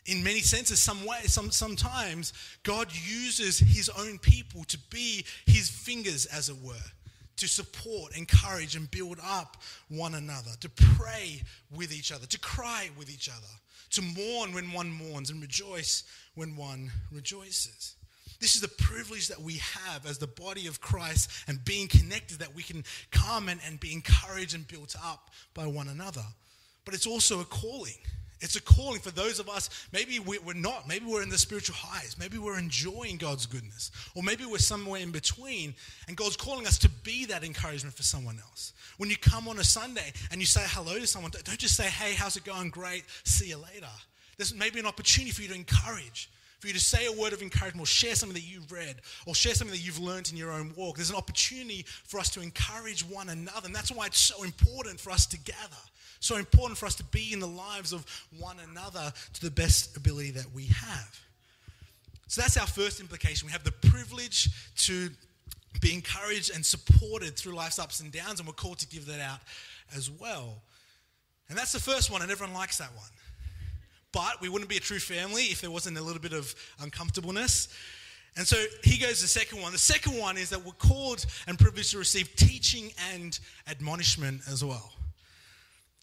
In 0.05 0.23
many 0.23 0.41
senses, 0.41 0.81
some 0.81 1.05
way, 1.05 1.21
some, 1.23 1.49
sometimes 1.49 2.33
God 2.63 2.89
uses 2.93 3.57
his 3.57 3.89
own 3.89 4.19
people 4.19 4.63
to 4.65 4.77
be 4.89 5.25
his 5.47 5.69
fingers, 5.69 6.25
as 6.27 6.49
it 6.49 6.57
were, 6.61 6.75
to 7.37 7.47
support, 7.47 8.15
encourage, 8.15 8.75
and 8.75 8.91
build 8.91 9.17
up 9.23 9.57
one 9.87 10.13
another, 10.13 10.51
to 10.59 10.69
pray 10.69 11.41
with 11.75 11.91
each 11.91 12.11
other, 12.11 12.27
to 12.27 12.39
cry 12.39 12.89
with 12.97 13.09
each 13.09 13.29
other, 13.29 13.47
to 13.91 14.01
mourn 14.01 14.53
when 14.53 14.71
one 14.71 14.91
mourns, 14.91 15.29
and 15.29 15.41
rejoice 15.41 16.03
when 16.35 16.55
one 16.55 16.91
rejoices. 17.11 17.95
This 18.43 18.55
is 18.55 18.61
the 18.61 18.67
privilege 18.67 19.29
that 19.29 19.41
we 19.41 19.53
have 19.53 20.05
as 20.05 20.17
the 20.17 20.27
body 20.27 20.67
of 20.67 20.81
Christ 20.81 21.31
and 21.47 21.63
being 21.63 21.87
connected 21.87 22.39
that 22.39 22.53
we 22.53 22.61
can 22.61 22.83
come 23.09 23.47
and, 23.47 23.57
and 23.65 23.79
be 23.79 23.93
encouraged 23.93 24.53
and 24.53 24.67
built 24.67 24.97
up 25.01 25.29
by 25.53 25.65
one 25.65 25.87
another. 25.87 26.25
But 26.83 26.93
it's 26.93 27.07
also 27.07 27.39
a 27.39 27.45
calling. 27.45 27.95
It's 28.41 28.57
a 28.57 28.61
calling 28.61 28.99
for 28.99 29.11
those 29.11 29.39
of 29.39 29.47
us, 29.47 29.69
maybe 29.93 30.19
we're 30.19 30.53
not, 30.53 30.89
maybe 30.89 31.05
we're 31.05 31.23
in 31.23 31.29
the 31.29 31.37
spiritual 31.37 31.77
highs, 31.77 32.17
maybe 32.19 32.37
we're 32.37 32.59
enjoying 32.59 33.15
God's 33.15 33.45
goodness, 33.45 33.91
or 34.13 34.23
maybe 34.23 34.43
we're 34.43 34.57
somewhere 34.57 34.99
in 34.99 35.11
between, 35.11 35.73
and 36.09 36.17
God's 36.17 36.35
calling 36.35 36.67
us 36.67 36.77
to 36.79 36.89
be 36.89 37.23
that 37.27 37.45
encouragement 37.45 37.95
for 37.95 38.03
someone 38.03 38.39
else. 38.39 38.73
When 38.97 39.09
you 39.09 39.15
come 39.15 39.47
on 39.47 39.57
a 39.59 39.63
Sunday 39.63 40.11
and 40.31 40.41
you 40.41 40.47
say 40.47 40.65
hello 40.65 40.99
to 40.99 41.07
someone, 41.07 41.31
don't 41.31 41.57
just 41.57 41.77
say, 41.77 41.85
hey, 41.85 42.13
how's 42.13 42.35
it 42.35 42.43
going? 42.43 42.71
Great, 42.71 43.05
see 43.23 43.47
you 43.47 43.57
later. 43.57 43.87
There's 44.35 44.53
maybe 44.53 44.81
an 44.81 44.85
opportunity 44.85 45.31
for 45.31 45.43
you 45.43 45.47
to 45.47 45.55
encourage, 45.55 46.29
for 46.63 46.67
you 46.67 46.73
to 46.73 46.79
say 46.79 47.07
a 47.07 47.11
word 47.11 47.33
of 47.33 47.41
encouragement 47.41 47.83
or 47.83 47.85
share 47.85 48.15
something 48.15 48.35
that 48.35 48.49
you've 48.49 48.71
read 48.71 48.95
or 49.25 49.35
share 49.35 49.53
something 49.53 49.75
that 49.75 49.85
you've 49.85 49.99
learned 49.99 50.31
in 50.31 50.37
your 50.37 50.49
own 50.49 50.71
walk. 50.77 50.95
There's 50.95 51.09
an 51.09 51.17
opportunity 51.17 51.83
for 52.05 52.21
us 52.21 52.29
to 52.29 52.41
encourage 52.41 53.01
one 53.01 53.27
another. 53.27 53.65
And 53.65 53.75
that's 53.75 53.91
why 53.91 54.05
it's 54.05 54.17
so 54.17 54.43
important 54.43 54.97
for 54.97 55.11
us 55.11 55.25
to 55.25 55.37
gather. 55.39 55.83
So 56.21 56.37
important 56.37 56.77
for 56.77 56.85
us 56.85 56.95
to 56.95 57.03
be 57.03 57.33
in 57.33 57.41
the 57.41 57.47
lives 57.47 57.91
of 57.91 58.05
one 58.39 58.55
another 58.71 59.11
to 59.33 59.41
the 59.41 59.51
best 59.51 59.97
ability 59.97 60.31
that 60.31 60.45
we 60.55 60.67
have. 60.67 61.19
So 62.27 62.39
that's 62.39 62.55
our 62.55 62.65
first 62.65 63.01
implication. 63.01 63.45
We 63.45 63.51
have 63.51 63.65
the 63.65 63.73
privilege 63.89 64.47
to 64.85 65.09
be 65.81 65.93
encouraged 65.93 66.55
and 66.55 66.65
supported 66.65 67.35
through 67.35 67.55
life's 67.55 67.77
ups 67.77 67.99
and 67.99 68.09
downs, 68.09 68.39
and 68.39 68.47
we're 68.47 68.53
called 68.53 68.79
to 68.79 68.87
give 68.87 69.05
that 69.07 69.19
out 69.19 69.39
as 69.93 70.09
well. 70.09 70.61
And 71.49 71.57
that's 71.57 71.73
the 71.73 71.81
first 71.81 72.09
one, 72.09 72.21
and 72.21 72.31
everyone 72.31 72.55
likes 72.55 72.77
that 72.77 72.95
one. 72.95 73.09
But 74.13 74.39
we 74.39 74.47
wouldn't 74.47 74.69
be 74.69 74.77
a 74.77 74.81
true 74.81 74.99
family 74.99 75.43
if 75.45 75.59
there 75.59 75.71
wasn't 75.71 75.97
a 75.97 76.01
little 76.01 76.21
bit 76.21 76.33
of 76.33 76.55
uncomfortableness. 76.79 77.67
And 78.35 78.47
so 78.47 78.63
he 78.83 78.97
goes 78.97 79.21
the 79.21 79.27
second 79.27 79.61
one. 79.61 79.71
The 79.73 79.77
second 79.77 80.17
one 80.17 80.37
is 80.37 80.49
that 80.51 80.63
we're 80.63 80.71
called 80.73 81.25
and 81.47 81.59
privileged 81.59 81.91
to 81.91 81.97
receive 81.97 82.35
teaching 82.35 82.91
and 83.13 83.37
admonishment 83.67 84.41
as 84.49 84.63
well. 84.63 84.93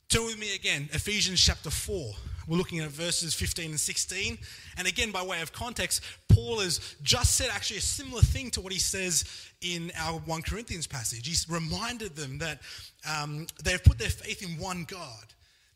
Turn 0.09 0.27
with 0.27 0.39
me 0.39 0.55
again, 0.57 0.89
Ephesians 0.93 1.41
chapter 1.41 1.71
4. 1.71 2.13
We're 2.49 2.57
looking 2.57 2.81
at 2.81 2.91
verses 2.91 3.33
15 3.33 3.71
and 3.71 3.79
16. 3.79 4.39
And 4.77 4.89
again, 4.89 5.13
by 5.13 5.23
way 5.23 5.41
of 5.41 5.53
context, 5.53 6.03
Paul 6.29 6.59
has 6.61 6.97
just 7.03 7.37
said 7.37 7.49
actually 7.53 7.79
a 7.79 7.83
similar 7.83 8.23
thing 8.23 8.51
to 8.51 8.61
what 8.61 8.73
he 8.73 8.81
says 8.81 9.25
in 9.61 9.93
our 9.97 10.19
1 10.19 10.43
Corinthians 10.43 10.89
passage. 10.89 11.29
He's 11.29 11.49
reminded 11.49 12.17
them 12.17 12.39
that 12.39 12.61
um, 13.09 13.47
they've 13.63 13.83
put 13.83 13.99
their 13.99 14.11
faith 14.11 14.43
in 14.43 14.59
one 14.59 14.85
God 14.85 15.27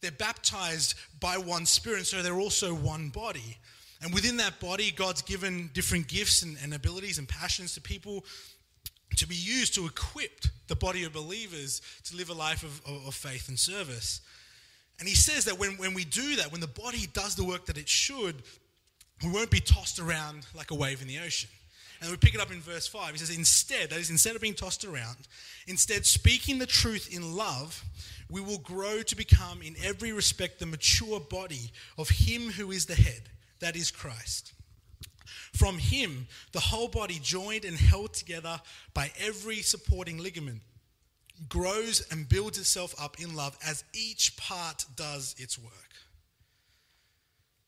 they're 0.05 0.13
baptized 0.13 0.95
by 1.21 1.39
one 1.39 1.67
spirit, 1.67 2.07
so 2.07 2.23
they're 2.23 2.39
also 2.39 2.75
one 2.75 3.09
body. 3.09 3.59
And 4.03 4.13
within 4.13 4.37
that 4.37 4.61
body, 4.61 4.91
God's 4.91 5.23
given 5.23 5.71
different 5.73 6.09
gifts 6.09 6.43
and, 6.43 6.57
and 6.63 6.75
abilities 6.75 7.19
and 7.19 7.29
passions 7.29 7.75
to 7.75 7.81
people 7.81 8.25
to 9.17 9.27
be 9.27 9.35
used 9.35 9.75
to 9.75 9.87
equip 9.87 10.45
the 10.67 10.77
body 10.77 11.05
of 11.05 11.13
believers 11.13 11.81
to 12.05 12.17
live 12.17 12.31
a 12.31 12.35
life 12.35 12.63
of, 12.63 12.81
of, 12.87 13.07
of 13.07 13.15
faith 13.15 13.49
and 13.49 13.59
service. 13.59 14.21
And 14.99 15.09
he 15.09 15.15
says 15.15 15.45
that 15.47 15.59
when, 15.59 15.73
when 15.73 15.95
we 15.95 16.05
do 16.05 16.37
that, 16.37 16.53
when 16.53 16.61
the 16.61 16.67
body 16.67 17.07
does 17.13 17.35
the 17.35 17.45
work 17.45 17.67
that 17.67 17.79
it 17.79 17.89
should, 17.89 18.43
we 19.23 19.31
won't 19.31 19.51
be 19.51 19.61
tossed 19.61 19.99
around 19.99 20.47
like 20.55 20.71
a 20.71 20.75
wave 20.75 21.01
in 21.01 21.09
the 21.09 21.19
ocean. 21.19 21.51
And 22.05 22.11
we 22.11 22.19
pick 22.19 22.35
it 22.35 22.41
up 22.41 22.53
in 22.53 22.61
verse 22.61 22.87
5. 22.87 23.13
He 23.13 23.19
says, 23.19 23.35
Instead, 23.35 23.89
that 23.89 23.99
is, 23.99 24.11
instead 24.11 24.37
of 24.37 24.43
being 24.43 24.53
tossed 24.53 24.85
around, 24.85 25.17
instead 25.67 26.05
speaking 26.05 26.59
the 26.59 26.67
truth 26.67 27.09
in 27.11 27.35
love, 27.35 27.83
we 28.31 28.43
will 28.43 28.59
grow 28.59 29.03
to 29.03 29.17
become, 29.17 29.63
in 29.63 29.75
every 29.83 30.13
respect, 30.13 30.59
the 30.59 30.67
mature 30.67 31.19
body 31.19 31.73
of 31.97 32.11
Him 32.11 32.51
who 32.51 32.71
is 32.71 32.85
the 32.85 32.95
head, 32.95 33.23
that 33.61 33.75
is 33.75 33.91
Christ. 33.91 34.53
From 35.55 35.79
Him, 35.79 36.27
the 36.53 36.61
whole 36.61 36.89
body, 36.89 37.19
joined 37.23 37.65
and 37.65 37.79
held 37.79 38.13
together 38.13 38.61
by 38.93 39.11
every 39.19 39.63
supporting 39.63 40.19
ligament, 40.19 40.61
grows 41.49 42.07
and 42.11 42.29
builds 42.29 42.59
itself 42.59 42.95
up 43.01 43.19
in 43.19 43.35
love 43.35 43.57
as 43.67 43.83
each 43.95 44.37
part 44.37 44.85
does 44.95 45.35
its 45.39 45.59
work. 45.59 45.73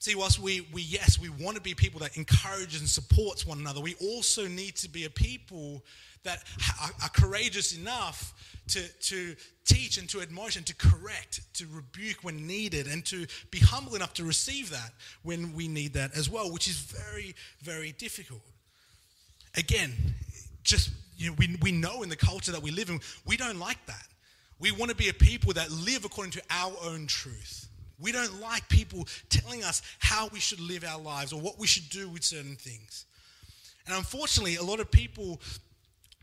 See, 0.07 0.15
whilst 0.15 0.39
we, 0.39 0.61
we 0.73 0.83
yes, 0.83 1.19
we 1.19 1.31
want 1.31 1.57
to 1.57 1.61
be 1.61 1.75
people 1.75 1.99
that 1.99 2.17
encourages 2.17 2.79
and 2.79 2.89
supports 2.89 3.45
one 3.45 3.59
another, 3.59 3.81
we 3.81 3.97
also 3.97 4.47
need 4.47 4.77
to 4.77 4.89
be 4.89 5.05
a 5.05 5.11
people 5.11 5.83
that 6.23 6.45
are, 6.81 6.91
are 7.03 7.09
courageous 7.09 7.77
enough 7.77 8.33
to, 8.69 8.87
to 9.01 9.35
teach 9.65 9.99
and 9.99 10.09
to 10.11 10.21
admonish 10.21 10.55
and 10.55 10.65
to 10.67 10.77
correct, 10.77 11.41
to 11.55 11.67
rebuke 11.73 12.23
when 12.23 12.47
needed, 12.47 12.87
and 12.87 13.05
to 13.07 13.27
be 13.51 13.59
humble 13.59 13.97
enough 13.97 14.15
to 14.15 14.23
receive 14.23 14.71
that 14.71 14.93
when 15.25 15.53
we 15.57 15.67
need 15.67 15.95
that 15.95 16.17
as 16.17 16.31
well, 16.31 16.53
which 16.53 16.69
is 16.69 16.77
very, 16.77 17.35
very 17.63 17.91
difficult. 17.91 18.43
Again, 19.57 19.91
just 20.63 20.91
you 21.17 21.31
know, 21.31 21.37
we, 21.37 21.57
we 21.63 21.73
know 21.73 22.05
in 22.05 22.11
the 22.11 22.15
culture 22.15 22.53
that 22.53 22.63
we 22.63 22.71
live 22.71 22.91
in, 22.91 23.01
we 23.27 23.37
don't 23.37 23.59
like 23.59 23.85
that. 23.87 24.07
We 24.61 24.71
want 24.71 24.89
to 24.93 24.97
be 24.97 25.09
a 25.09 25.15
people 25.15 25.53
that 25.55 25.69
live 25.73 26.05
according 26.05 26.31
to 26.35 26.43
our 26.49 26.75
own 26.85 27.09
truth. 27.09 27.67
We 27.99 28.13
don't 28.13 28.41
like 28.41 28.69
people 28.69 29.07
telling 29.29 29.65
us 29.65 29.83
how 29.99 30.29
we 30.33 30.41
should 30.41 30.61
live 30.61 30.85
our 30.85 31.01
lives 31.01 31.33
or 31.33 31.41
what 31.41 31.59
we 31.59 31.67
should 31.67 31.89
do 31.89 32.09
with 32.09 32.25
certain 32.25 32.57
things. 32.57 33.07
And 33.87 33.97
unfortunately, 33.97 34.57
a 34.57 34.63
lot 34.63 34.81
of 34.81 34.91
people, 34.91 35.41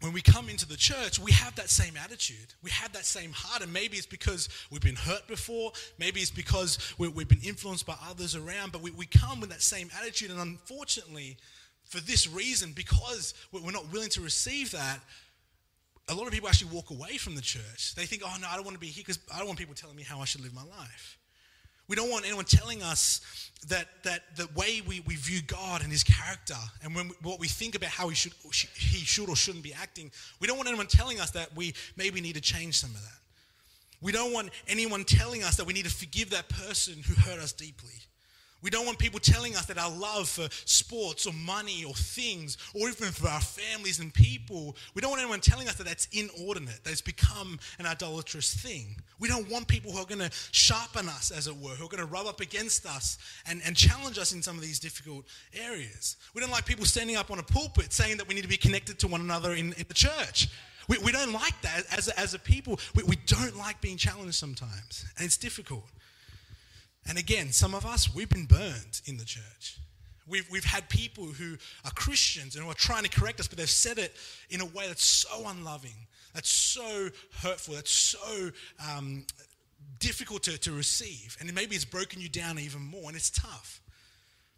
when 0.01 0.13
we 0.13 0.21
come 0.21 0.49
into 0.49 0.67
the 0.67 0.75
church, 0.75 1.17
we 1.17 1.31
have 1.31 1.55
that 1.55 1.69
same 1.69 1.95
attitude. 1.97 2.53
We 2.61 2.69
have 2.71 2.91
that 2.93 3.05
same 3.05 3.31
heart. 3.31 3.63
And 3.63 3.71
maybe 3.71 3.97
it's 3.97 4.05
because 4.05 4.49
we've 4.69 4.81
been 4.81 4.95
hurt 4.95 5.27
before. 5.27 5.71
Maybe 5.97 6.19
it's 6.19 6.31
because 6.31 6.77
we, 6.97 7.07
have 7.07 7.27
been 7.27 7.39
influenced 7.43 7.85
by 7.85 7.95
others 8.07 8.35
around. 8.35 8.71
But 8.71 8.81
we, 8.81 8.91
we 8.91 9.05
come 9.05 9.39
with 9.39 9.49
that 9.49 9.61
same 9.61 9.89
attitude. 9.99 10.29
And 10.29 10.39
unfortunately, 10.39 11.37
for 11.85 12.01
this 12.01 12.27
reason, 12.27 12.73
because 12.73 13.33
we're 13.51 13.71
not 13.71 13.91
willing 13.91 14.09
to 14.09 14.21
receive 14.21 14.71
that, 14.71 14.99
a 16.09 16.13
lot 16.13 16.27
of 16.27 16.33
people 16.33 16.49
actually 16.49 16.71
walk 16.71 16.89
away 16.89 17.17
from 17.17 17.35
the 17.35 17.41
church. 17.41 17.95
They 17.95 18.05
think, 18.05 18.23
oh, 18.25 18.35
no, 18.41 18.47
I 18.49 18.55
don't 18.55 18.65
want 18.65 18.75
to 18.75 18.81
be 18.81 18.87
here 18.87 19.03
because 19.05 19.19
I 19.33 19.37
don't 19.37 19.47
want 19.47 19.57
people 19.57 19.73
telling 19.73 19.95
me 19.95 20.03
how 20.03 20.19
I 20.19 20.25
should 20.25 20.41
live 20.41 20.53
my 20.53 20.63
life. 20.63 21.17
We 21.87 21.95
don't 21.95 22.09
want 22.09 22.25
anyone 22.25 22.45
telling 22.45 22.81
us 22.81 23.21
that, 23.67 23.87
that 24.03 24.35
the 24.35 24.47
way 24.55 24.81
we, 24.85 25.01
we 25.01 25.15
view 25.15 25.41
God 25.41 25.81
and 25.81 25.91
his 25.91 26.03
character 26.03 26.55
and 26.83 26.95
when 26.95 27.11
what 27.21 27.39
we 27.39 27.47
think 27.47 27.75
about 27.75 27.89
how 27.89 28.09
he 28.09 28.15
should, 28.15 28.33
he 28.75 29.05
should 29.05 29.29
or 29.29 29.35
shouldn't 29.35 29.63
be 29.63 29.73
acting, 29.73 30.11
we 30.39 30.47
don't 30.47 30.57
want 30.57 30.69
anyone 30.69 30.87
telling 30.87 31.19
us 31.19 31.31
that 31.31 31.55
we 31.55 31.73
maybe 31.95 32.21
need 32.21 32.35
to 32.35 32.41
change 32.41 32.77
some 32.77 32.91
of 32.91 33.01
that. 33.01 33.19
We 34.01 34.11
don't 34.11 34.33
want 34.33 34.49
anyone 34.67 35.05
telling 35.05 35.43
us 35.43 35.55
that 35.57 35.65
we 35.65 35.73
need 35.73 35.85
to 35.85 35.91
forgive 35.91 36.31
that 36.31 36.49
person 36.49 36.95
who 37.07 37.13
hurt 37.13 37.39
us 37.39 37.53
deeply. 37.53 37.93
We 38.63 38.69
don't 38.69 38.85
want 38.85 38.97
people 38.97 39.19
telling 39.19 39.55
us 39.55 39.65
that 39.65 39.77
our 39.77 39.91
love 39.91 40.29
for 40.29 40.47
sports 40.65 41.27
or 41.27 41.33
money 41.33 41.83
or 41.83 41.93
things, 41.93 42.57
or 42.73 42.87
even 42.87 43.11
for 43.11 43.27
our 43.27 43.41
families 43.41 43.99
and 43.99 44.13
people, 44.13 44.75
we 44.95 45.01
don't 45.01 45.11
want 45.11 45.21
anyone 45.21 45.41
telling 45.41 45.67
us 45.67 45.75
that 45.75 45.85
that's 45.85 46.07
inordinate, 46.13 46.83
that 46.83 46.91
it's 46.91 47.01
become 47.01 47.59
an 47.77 47.85
idolatrous 47.85 48.53
thing. 48.53 48.95
We 49.19 49.27
don't 49.27 49.49
want 49.51 49.67
people 49.67 49.91
who 49.91 49.99
are 49.99 50.05
going 50.05 50.21
to 50.21 50.31
sharpen 50.51 51.09
us, 51.09 51.29
as 51.29 51.47
it 51.47 51.55
were, 51.55 51.71
who 51.71 51.85
are 51.85 51.89
going 51.89 52.03
to 52.03 52.09
rub 52.09 52.25
up 52.25 52.39
against 52.39 52.85
us 52.85 53.17
and, 53.47 53.61
and 53.65 53.75
challenge 53.75 54.17
us 54.17 54.31
in 54.31 54.41
some 54.41 54.55
of 54.55 54.61
these 54.61 54.79
difficult 54.79 55.25
areas. 55.53 56.15
We 56.33 56.41
don't 56.41 56.51
like 56.51 56.65
people 56.65 56.85
standing 56.85 57.17
up 57.17 57.31
on 57.31 57.39
a 57.39 57.43
pulpit 57.43 57.91
saying 57.91 58.17
that 58.17 58.27
we 58.27 58.33
need 58.33 58.43
to 58.43 58.47
be 58.47 58.57
connected 58.57 58.97
to 58.99 59.07
one 59.07 59.21
another 59.21 59.53
in, 59.53 59.73
in 59.73 59.85
the 59.87 59.93
church. 59.93 60.47
We, 60.87 60.97
we 60.99 61.11
don't 61.11 61.33
like 61.33 61.59
that 61.61 61.83
as 61.95 62.07
a, 62.07 62.19
as 62.19 62.33
a 62.33 62.39
people. 62.39 62.79
We, 62.95 63.03
we 63.03 63.15
don't 63.25 63.57
like 63.57 63.79
being 63.81 63.97
challenged 63.97 64.35
sometimes, 64.35 65.05
and 65.17 65.25
it's 65.25 65.37
difficult. 65.37 65.85
And 67.07 67.17
again, 67.17 67.51
some 67.51 67.75
of 67.75 67.85
us, 67.85 68.13
we've 68.13 68.29
been 68.29 68.45
burned 68.45 69.01
in 69.05 69.17
the 69.17 69.25
church. 69.25 69.77
We've, 70.27 70.49
we've 70.49 70.63
had 70.63 70.87
people 70.87 71.25
who 71.25 71.57
are 71.83 71.91
Christians 71.91 72.55
and 72.55 72.63
who 72.63 72.71
are 72.71 72.75
trying 72.75 73.03
to 73.03 73.09
correct 73.09 73.39
us, 73.39 73.47
but 73.47 73.57
they've 73.57 73.69
said 73.69 73.97
it 73.97 74.15
in 74.49 74.61
a 74.61 74.65
way 74.65 74.87
that's 74.87 75.03
so 75.03 75.47
unloving, 75.47 76.07
that's 76.33 76.49
so 76.49 77.09
hurtful, 77.41 77.75
that's 77.75 77.91
so 77.91 78.51
um, 78.89 79.25
difficult 79.99 80.43
to, 80.43 80.57
to 80.59 80.71
receive. 80.71 81.35
And 81.39 81.53
maybe 81.53 81.75
it's 81.75 81.85
broken 81.85 82.21
you 82.21 82.29
down 82.29 82.57
even 82.57 82.81
more, 82.81 83.07
and 83.07 83.17
it's 83.17 83.29
tough. 83.29 83.81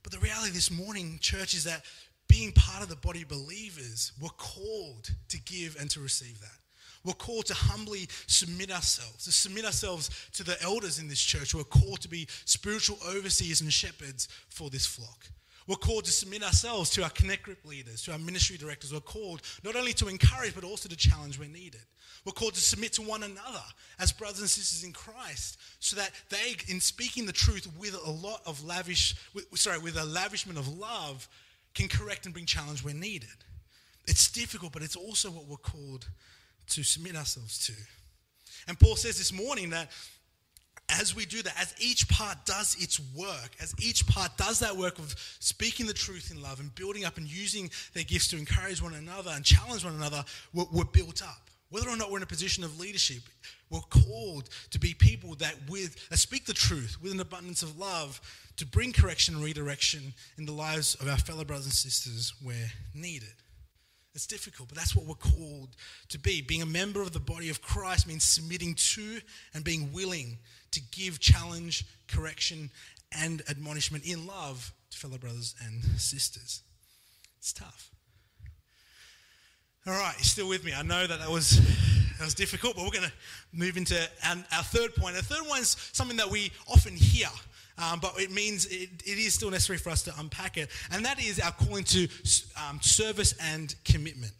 But 0.03 0.11
the 0.11 0.19
reality 0.19 0.51
this 0.51 0.69
morning, 0.69 1.17
church, 1.19 1.55
is 1.55 1.63
that 1.63 1.83
being 2.27 2.51
part 2.51 2.83
of 2.83 2.89
the 2.89 2.95
body 2.95 3.23
of 3.23 3.27
believers, 3.27 4.11
we're 4.21 4.29
called 4.29 5.09
to 5.29 5.41
give 5.41 5.77
and 5.79 5.89
to 5.91 5.99
receive 5.99 6.39
that. 6.41 6.59
We're 7.05 7.13
called 7.13 7.45
to 7.45 7.53
humbly 7.53 8.09
submit 8.27 8.71
ourselves, 8.71 9.25
to 9.25 9.31
submit 9.31 9.63
ourselves 9.63 10.09
to 10.33 10.43
the 10.43 10.61
elders 10.61 10.99
in 10.99 11.07
this 11.07 11.21
church 11.21 11.51
who 11.51 11.59
are 11.59 11.63
called 11.63 12.01
to 12.01 12.09
be 12.09 12.27
spiritual 12.45 12.97
overseers 13.07 13.61
and 13.61 13.71
shepherds 13.71 14.27
for 14.49 14.69
this 14.69 14.87
flock. 14.87 15.27
We're 15.67 15.75
called 15.75 16.05
to 16.05 16.11
submit 16.11 16.43
ourselves 16.43 16.89
to 16.91 17.03
our 17.03 17.09
Connect 17.09 17.43
Group 17.43 17.65
leaders, 17.65 18.03
to 18.03 18.11
our 18.11 18.19
ministry 18.19 18.57
directors. 18.57 18.93
We're 18.93 18.99
called 18.99 19.41
not 19.63 19.75
only 19.75 19.93
to 19.93 20.07
encourage, 20.07 20.53
but 20.53 20.63
also 20.63 20.89
to 20.89 20.95
challenge 20.95 21.39
when 21.39 21.53
needed. 21.53 21.81
We're 22.23 22.33
called 22.33 22.55
to 22.55 22.61
submit 22.61 22.93
to 22.93 23.03
one 23.03 23.23
another 23.23 23.63
as 23.99 24.11
brothers 24.11 24.41
and 24.41 24.49
sisters 24.49 24.83
in 24.83 24.93
Christ, 24.93 25.59
so 25.79 25.95
that 25.95 26.11
they, 26.29 26.55
in 26.67 26.79
speaking 26.79 27.25
the 27.25 27.31
truth 27.31 27.67
with 27.79 27.95
a 28.03 28.11
lot 28.11 28.41
of 28.45 28.63
lavish, 28.63 29.15
with, 29.33 29.45
sorry, 29.55 29.79
with 29.79 29.97
a 29.97 30.05
lavishment 30.05 30.57
of 30.57 30.67
love, 30.67 31.27
can 31.73 31.87
correct 31.87 32.25
and 32.25 32.33
bring 32.33 32.45
challenge 32.45 32.83
when 32.83 32.99
needed. 32.99 33.29
It's 34.07 34.31
difficult, 34.31 34.71
but 34.71 34.83
it's 34.83 34.95
also 34.95 35.29
what 35.29 35.47
we're 35.47 35.57
called 35.57 36.07
to 36.67 36.83
submit 36.83 37.15
ourselves 37.15 37.65
to. 37.67 37.73
And 38.67 38.79
Paul 38.79 38.95
says 38.95 39.17
this 39.17 39.31
morning 39.31 39.71
that 39.71 39.91
as 40.89 41.15
we 41.15 41.25
do 41.25 41.41
that, 41.41 41.55
as 41.59 41.73
each 41.79 42.07
part 42.09 42.45
does 42.45 42.75
its 42.79 42.99
work, 43.15 43.51
as 43.59 43.73
each 43.79 44.05
part 44.07 44.37
does 44.37 44.59
that 44.59 44.75
work 44.75 44.99
of 44.99 45.15
speaking 45.39 45.87
the 45.87 45.93
truth 45.93 46.31
in 46.31 46.41
love 46.41 46.59
and 46.59 46.73
building 46.75 47.05
up 47.05 47.17
and 47.17 47.27
using 47.27 47.71
their 47.93 48.03
gifts 48.03 48.27
to 48.29 48.37
encourage 48.37 48.81
one 48.81 48.93
another 48.93 49.31
and 49.33 49.43
challenge 49.43 49.83
one 49.83 49.95
another, 49.95 50.23
we're, 50.53 50.65
we're 50.71 50.85
built 50.85 51.23
up. 51.23 51.49
Whether 51.69 51.89
or 51.89 51.97
not 51.97 52.11
we're 52.11 52.17
in 52.17 52.23
a 52.23 52.27
position 52.27 52.63
of 52.63 52.79
leadership, 52.79 53.23
we're 53.71 53.79
called 53.79 54.49
to 54.69 54.79
be 54.79 54.93
people 54.93 55.33
that 55.35 55.55
with 55.67 56.07
that 56.09 56.17
speak 56.17 56.45
the 56.45 56.53
truth 56.53 56.97
with 57.01 57.11
an 57.11 57.19
abundance 57.19 57.63
of 57.63 57.79
love 57.79 58.21
to 58.57 58.65
bring 58.65 58.93
correction 58.93 59.35
and 59.35 59.43
redirection 59.43 60.13
in 60.37 60.45
the 60.45 60.51
lives 60.51 60.95
of 60.95 61.09
our 61.09 61.17
fellow 61.17 61.43
brothers 61.43 61.65
and 61.65 61.73
sisters 61.73 62.33
where 62.43 62.71
needed. 62.93 63.33
It's 64.15 64.25
difficult, 64.25 64.69
but 64.69 64.77
that's 64.77 64.95
what 64.95 65.05
we're 65.05 65.15
called 65.15 65.75
to 66.07 66.17
be. 66.17 66.41
Being 66.41 66.61
a 66.61 66.65
member 66.65 67.01
of 67.01 67.11
the 67.11 67.19
body 67.19 67.49
of 67.49 67.61
Christ 67.61 68.07
means 68.07 68.23
submitting 68.23 68.73
to 68.75 69.19
and 69.53 69.61
being 69.61 69.91
willing 69.91 70.37
to 70.71 70.81
give 70.91 71.19
challenge, 71.19 71.85
correction, 72.07 72.71
and 73.11 73.43
admonishment 73.49 74.05
in 74.05 74.25
love 74.25 74.73
to 74.91 74.97
fellow 74.97 75.17
brothers 75.17 75.53
and 75.65 75.83
sisters. 75.99 76.63
It's 77.39 77.51
tough. 77.51 77.91
All 79.85 79.93
right, 79.93 80.15
still 80.21 80.47
with 80.47 80.63
me. 80.63 80.73
I 80.73 80.81
know 80.81 81.05
that 81.05 81.19
that 81.19 81.29
was, 81.29 81.59
that 82.17 82.23
was 82.23 82.33
difficult, 82.33 82.77
but 82.77 82.85
we're 82.85 82.91
going 82.91 83.03
to 83.03 83.13
move 83.51 83.75
into 83.75 83.99
our, 84.25 84.37
our 84.53 84.63
third 84.63 84.95
point. 84.95 85.17
The 85.17 85.23
third 85.23 85.45
one 85.45 85.59
is 85.59 85.75
something 85.91 86.17
that 86.17 86.31
we 86.31 86.53
often 86.67 86.95
hear 86.95 87.27
um, 87.77 87.99
but 87.99 88.19
it 88.19 88.31
means 88.31 88.65
it, 88.67 88.89
it 89.05 89.17
is 89.17 89.33
still 89.33 89.51
necessary 89.51 89.77
for 89.77 89.89
us 89.89 90.03
to 90.03 90.13
unpack 90.17 90.57
it. 90.57 90.69
And 90.91 91.03
that 91.05 91.21
is 91.21 91.39
our 91.39 91.51
calling 91.51 91.83
to 91.85 92.07
um, 92.67 92.79
service 92.81 93.33
and 93.41 93.75
commitment. 93.83 94.31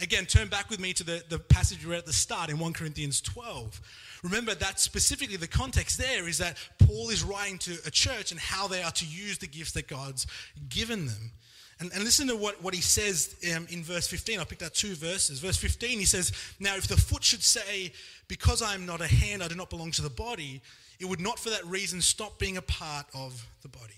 Again, 0.00 0.26
turn 0.26 0.48
back 0.48 0.68
with 0.68 0.78
me 0.78 0.92
to 0.92 1.04
the, 1.04 1.22
the 1.28 1.38
passage 1.38 1.84
we 1.84 1.90
read 1.90 2.00
at 2.00 2.06
the 2.06 2.12
start 2.12 2.50
in 2.50 2.58
1 2.58 2.72
Corinthians 2.74 3.20
12. 3.22 3.80
Remember 4.22 4.54
that 4.54 4.78
specifically 4.78 5.36
the 5.36 5.48
context 5.48 5.98
there 5.98 6.28
is 6.28 6.38
that 6.38 6.58
Paul 6.78 7.10
is 7.10 7.24
writing 7.24 7.58
to 7.58 7.76
a 7.86 7.90
church 7.90 8.30
and 8.30 8.40
how 8.40 8.66
they 8.66 8.82
are 8.82 8.90
to 8.90 9.06
use 9.06 9.38
the 9.38 9.46
gifts 9.46 9.72
that 9.72 9.88
God's 9.88 10.26
given 10.68 11.06
them. 11.06 11.32
And, 11.78 11.92
and 11.92 12.04
listen 12.04 12.26
to 12.28 12.36
what, 12.36 12.62
what 12.62 12.74
he 12.74 12.80
says 12.80 13.36
um, 13.54 13.66
in 13.68 13.82
verse 13.82 14.06
15. 14.06 14.40
I 14.40 14.44
picked 14.44 14.62
out 14.62 14.72
two 14.72 14.94
verses. 14.94 15.40
Verse 15.40 15.58
15, 15.58 15.98
he 15.98 16.04
says, 16.06 16.32
Now, 16.58 16.74
if 16.76 16.86
the 16.86 16.96
foot 16.96 17.22
should 17.22 17.42
say, 17.42 17.92
Because 18.28 18.62
I 18.62 18.74
am 18.74 18.86
not 18.86 19.00
a 19.00 19.06
hand, 19.06 19.42
I 19.42 19.48
do 19.48 19.54
not 19.54 19.68
belong 19.68 19.90
to 19.92 20.02
the 20.02 20.10
body, 20.10 20.62
it 20.98 21.04
would 21.04 21.20
not 21.20 21.38
for 21.38 21.50
that 21.50 21.64
reason 21.66 22.00
stop 22.00 22.38
being 22.38 22.56
a 22.56 22.62
part 22.62 23.06
of 23.14 23.46
the 23.62 23.68
body. 23.68 23.92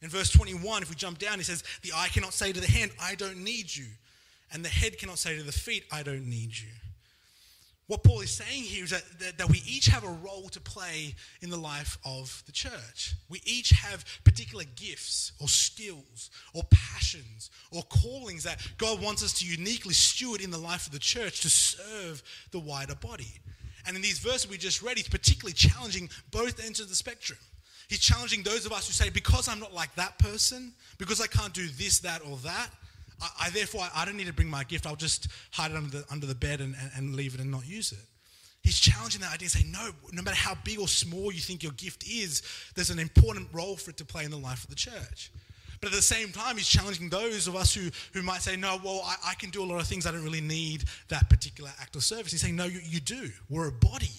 In 0.00 0.08
verse 0.08 0.30
21, 0.30 0.82
if 0.82 0.88
we 0.88 0.94
jump 0.94 1.18
down, 1.18 1.38
he 1.38 1.44
says, 1.44 1.62
The 1.82 1.92
eye 1.94 2.08
cannot 2.08 2.32
say 2.32 2.52
to 2.52 2.60
the 2.60 2.70
hand, 2.70 2.92
I 3.00 3.14
don't 3.16 3.38
need 3.38 3.74
you. 3.74 3.86
And 4.52 4.64
the 4.64 4.70
head 4.70 4.96
cannot 4.98 5.18
say 5.18 5.36
to 5.36 5.42
the 5.42 5.52
feet, 5.52 5.84
I 5.92 6.02
don't 6.02 6.26
need 6.26 6.56
you. 6.56 6.68
What 7.88 8.02
Paul 8.04 8.20
is 8.20 8.30
saying 8.30 8.64
here 8.64 8.84
is 8.84 8.90
that, 8.90 9.02
that, 9.18 9.38
that, 9.38 9.48
we 9.48 9.62
each 9.66 9.86
have 9.86 10.04
a 10.04 10.08
role 10.08 10.50
to 10.50 10.60
play 10.60 11.14
in 11.40 11.48
the 11.48 11.56
life 11.56 11.96
of 12.04 12.42
the 12.44 12.52
church. 12.52 13.14
We 13.30 13.40
each 13.46 13.70
have 13.70 14.04
particular 14.24 14.64
gifts 14.76 15.32
or 15.40 15.48
skills 15.48 16.30
or 16.52 16.64
passions 16.70 17.50
or 17.72 17.82
callings 17.84 18.44
that 18.44 18.60
God 18.76 19.02
wants 19.02 19.24
us 19.24 19.32
to 19.38 19.46
uniquely 19.46 19.94
steward 19.94 20.42
in 20.42 20.50
the 20.50 20.58
life 20.58 20.86
of 20.86 20.92
the 20.92 20.98
church 20.98 21.40
to 21.40 21.48
serve 21.48 22.22
the 22.50 22.60
wider 22.60 22.94
body. 22.94 23.40
And 23.86 23.96
in 23.96 24.02
these 24.02 24.18
verses 24.18 24.50
we 24.50 24.58
just 24.58 24.82
read, 24.82 24.98
he's 24.98 25.08
particularly 25.08 25.54
challenging 25.54 26.10
both 26.30 26.62
ends 26.62 26.80
of 26.80 26.90
the 26.90 26.94
spectrum. 26.94 27.38
He's 27.88 28.00
challenging 28.00 28.42
those 28.42 28.66
of 28.66 28.72
us 28.72 28.86
who 28.86 28.92
say, 28.92 29.08
because 29.08 29.48
I'm 29.48 29.60
not 29.60 29.72
like 29.72 29.94
that 29.94 30.18
person, 30.18 30.74
because 30.98 31.22
I 31.22 31.26
can't 31.26 31.54
do 31.54 31.66
this, 31.68 32.00
that, 32.00 32.20
or 32.20 32.36
that, 32.38 32.68
I, 33.20 33.46
I 33.46 33.50
therefore 33.50 33.82
I 33.94 34.04
don't 34.04 34.16
need 34.16 34.26
to 34.26 34.32
bring 34.32 34.48
my 34.48 34.64
gift. 34.64 34.86
I'll 34.86 34.96
just 34.96 35.28
hide 35.52 35.70
it 35.70 35.76
under 35.76 35.90
the, 35.90 36.04
under 36.10 36.26
the 36.26 36.34
bed 36.34 36.60
and, 36.60 36.74
and, 36.80 36.90
and 36.96 37.14
leave 37.14 37.34
it 37.34 37.40
and 37.40 37.50
not 37.50 37.66
use 37.66 37.92
it. 37.92 37.98
He's 38.62 38.78
challenging 38.80 39.20
that 39.20 39.32
idea, 39.32 39.48
saying, 39.48 39.70
no, 39.70 39.90
no 40.12 40.22
matter 40.22 40.36
how 40.36 40.56
big 40.64 40.80
or 40.80 40.88
small 40.88 41.32
you 41.32 41.40
think 41.40 41.62
your 41.62 41.72
gift 41.72 42.04
is, 42.06 42.42
there's 42.74 42.90
an 42.90 42.98
important 42.98 43.48
role 43.52 43.76
for 43.76 43.90
it 43.90 43.96
to 43.98 44.04
play 44.04 44.24
in 44.24 44.30
the 44.30 44.36
life 44.36 44.64
of 44.64 44.70
the 44.70 44.76
church. 44.76 45.30
But 45.80 45.90
at 45.90 45.96
the 45.96 46.02
same 46.02 46.32
time, 46.32 46.56
he's 46.56 46.68
challenging 46.68 47.08
those 47.08 47.46
of 47.46 47.54
us 47.54 47.72
who, 47.72 47.88
who 48.12 48.22
might 48.22 48.42
say, 48.42 48.56
no, 48.56 48.80
well, 48.84 49.02
I, 49.04 49.14
I 49.28 49.34
can 49.34 49.50
do 49.50 49.62
a 49.62 49.64
lot 49.64 49.80
of 49.80 49.86
things. 49.86 50.06
I 50.06 50.10
don't 50.10 50.24
really 50.24 50.40
need 50.40 50.84
that 51.08 51.30
particular 51.30 51.70
act 51.80 51.94
of 51.94 52.02
service. 52.02 52.32
He's 52.32 52.40
saying, 52.40 52.56
no, 52.56 52.64
you, 52.64 52.80
you 52.82 52.98
do. 52.98 53.30
We're 53.48 53.68
a 53.68 53.72
body. 53.72 54.10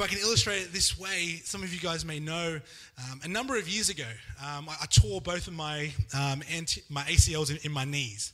If 0.00 0.04
I 0.04 0.14
can 0.14 0.22
illustrate 0.22 0.62
it 0.62 0.72
this 0.72 0.98
way, 0.98 1.42
some 1.44 1.62
of 1.62 1.74
you 1.74 1.78
guys 1.78 2.06
may 2.06 2.18
know 2.20 2.58
um, 2.98 3.20
a 3.22 3.28
number 3.28 3.58
of 3.58 3.68
years 3.68 3.90
ago, 3.90 4.06
um, 4.42 4.66
I, 4.66 4.76
I, 4.80 4.86
tore 4.86 5.20
both 5.20 5.46
of 5.46 5.52
my, 5.52 5.92
um, 6.14 6.42
anti- 6.50 6.82
my 6.88 7.02
ACLs 7.02 7.50
in, 7.50 7.58
in, 7.64 7.70
my 7.70 7.84
knees. 7.84 8.32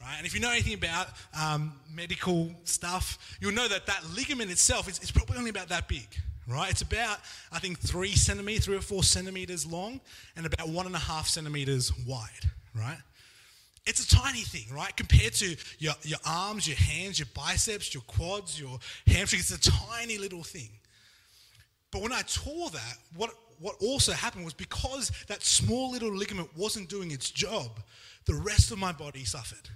Right? 0.00 0.14
And 0.16 0.24
if 0.24 0.32
you 0.32 0.38
know 0.38 0.52
anything 0.52 0.74
about 0.74 1.08
um, 1.36 1.72
medical 1.92 2.52
stuff, 2.62 3.36
you'll 3.40 3.52
know 3.52 3.66
that 3.66 3.84
that 3.86 4.04
ligament 4.14 4.52
itself 4.52 4.88
is, 4.88 5.10
probably 5.10 5.38
only 5.38 5.50
about 5.50 5.68
that 5.70 5.88
big. 5.88 6.06
Right? 6.46 6.70
It's 6.70 6.82
about, 6.82 7.18
I 7.50 7.58
think, 7.58 7.80
three 7.80 8.14
centimeters, 8.14 8.66
three 8.66 8.76
or 8.76 8.80
four 8.80 9.02
centimeters 9.02 9.66
long, 9.66 10.00
and 10.36 10.46
about 10.46 10.68
one 10.68 10.86
and 10.86 10.94
a 10.94 11.00
half 11.00 11.26
centimeters 11.26 11.92
wide. 12.06 12.48
Right? 12.76 12.98
It's 13.86 14.04
a 14.04 14.16
tiny 14.16 14.42
thing, 14.42 14.72
right? 14.72 14.96
Compared 14.96 15.32
to 15.32 15.56
your, 15.80 15.94
your 16.02 16.18
arms, 16.24 16.68
your 16.68 16.76
hands, 16.76 17.18
your 17.18 17.26
biceps, 17.34 17.92
your 17.92 18.04
quads, 18.04 18.60
your 18.60 18.78
hamstrings, 19.08 19.50
it's 19.50 19.66
a 19.66 19.70
tiny 19.70 20.16
little 20.16 20.44
thing. 20.44 20.68
But 21.90 22.02
when 22.02 22.12
I 22.12 22.22
tore 22.22 22.70
that, 22.70 22.96
what, 23.16 23.30
what 23.58 23.76
also 23.80 24.12
happened 24.12 24.44
was 24.44 24.54
because 24.54 25.10
that 25.28 25.42
small 25.42 25.90
little 25.90 26.14
ligament 26.14 26.50
wasn't 26.56 26.88
doing 26.88 27.10
its 27.10 27.30
job, 27.30 27.80
the 28.26 28.34
rest 28.34 28.70
of 28.70 28.78
my 28.78 28.92
body 28.92 29.24
suffered. 29.24 29.68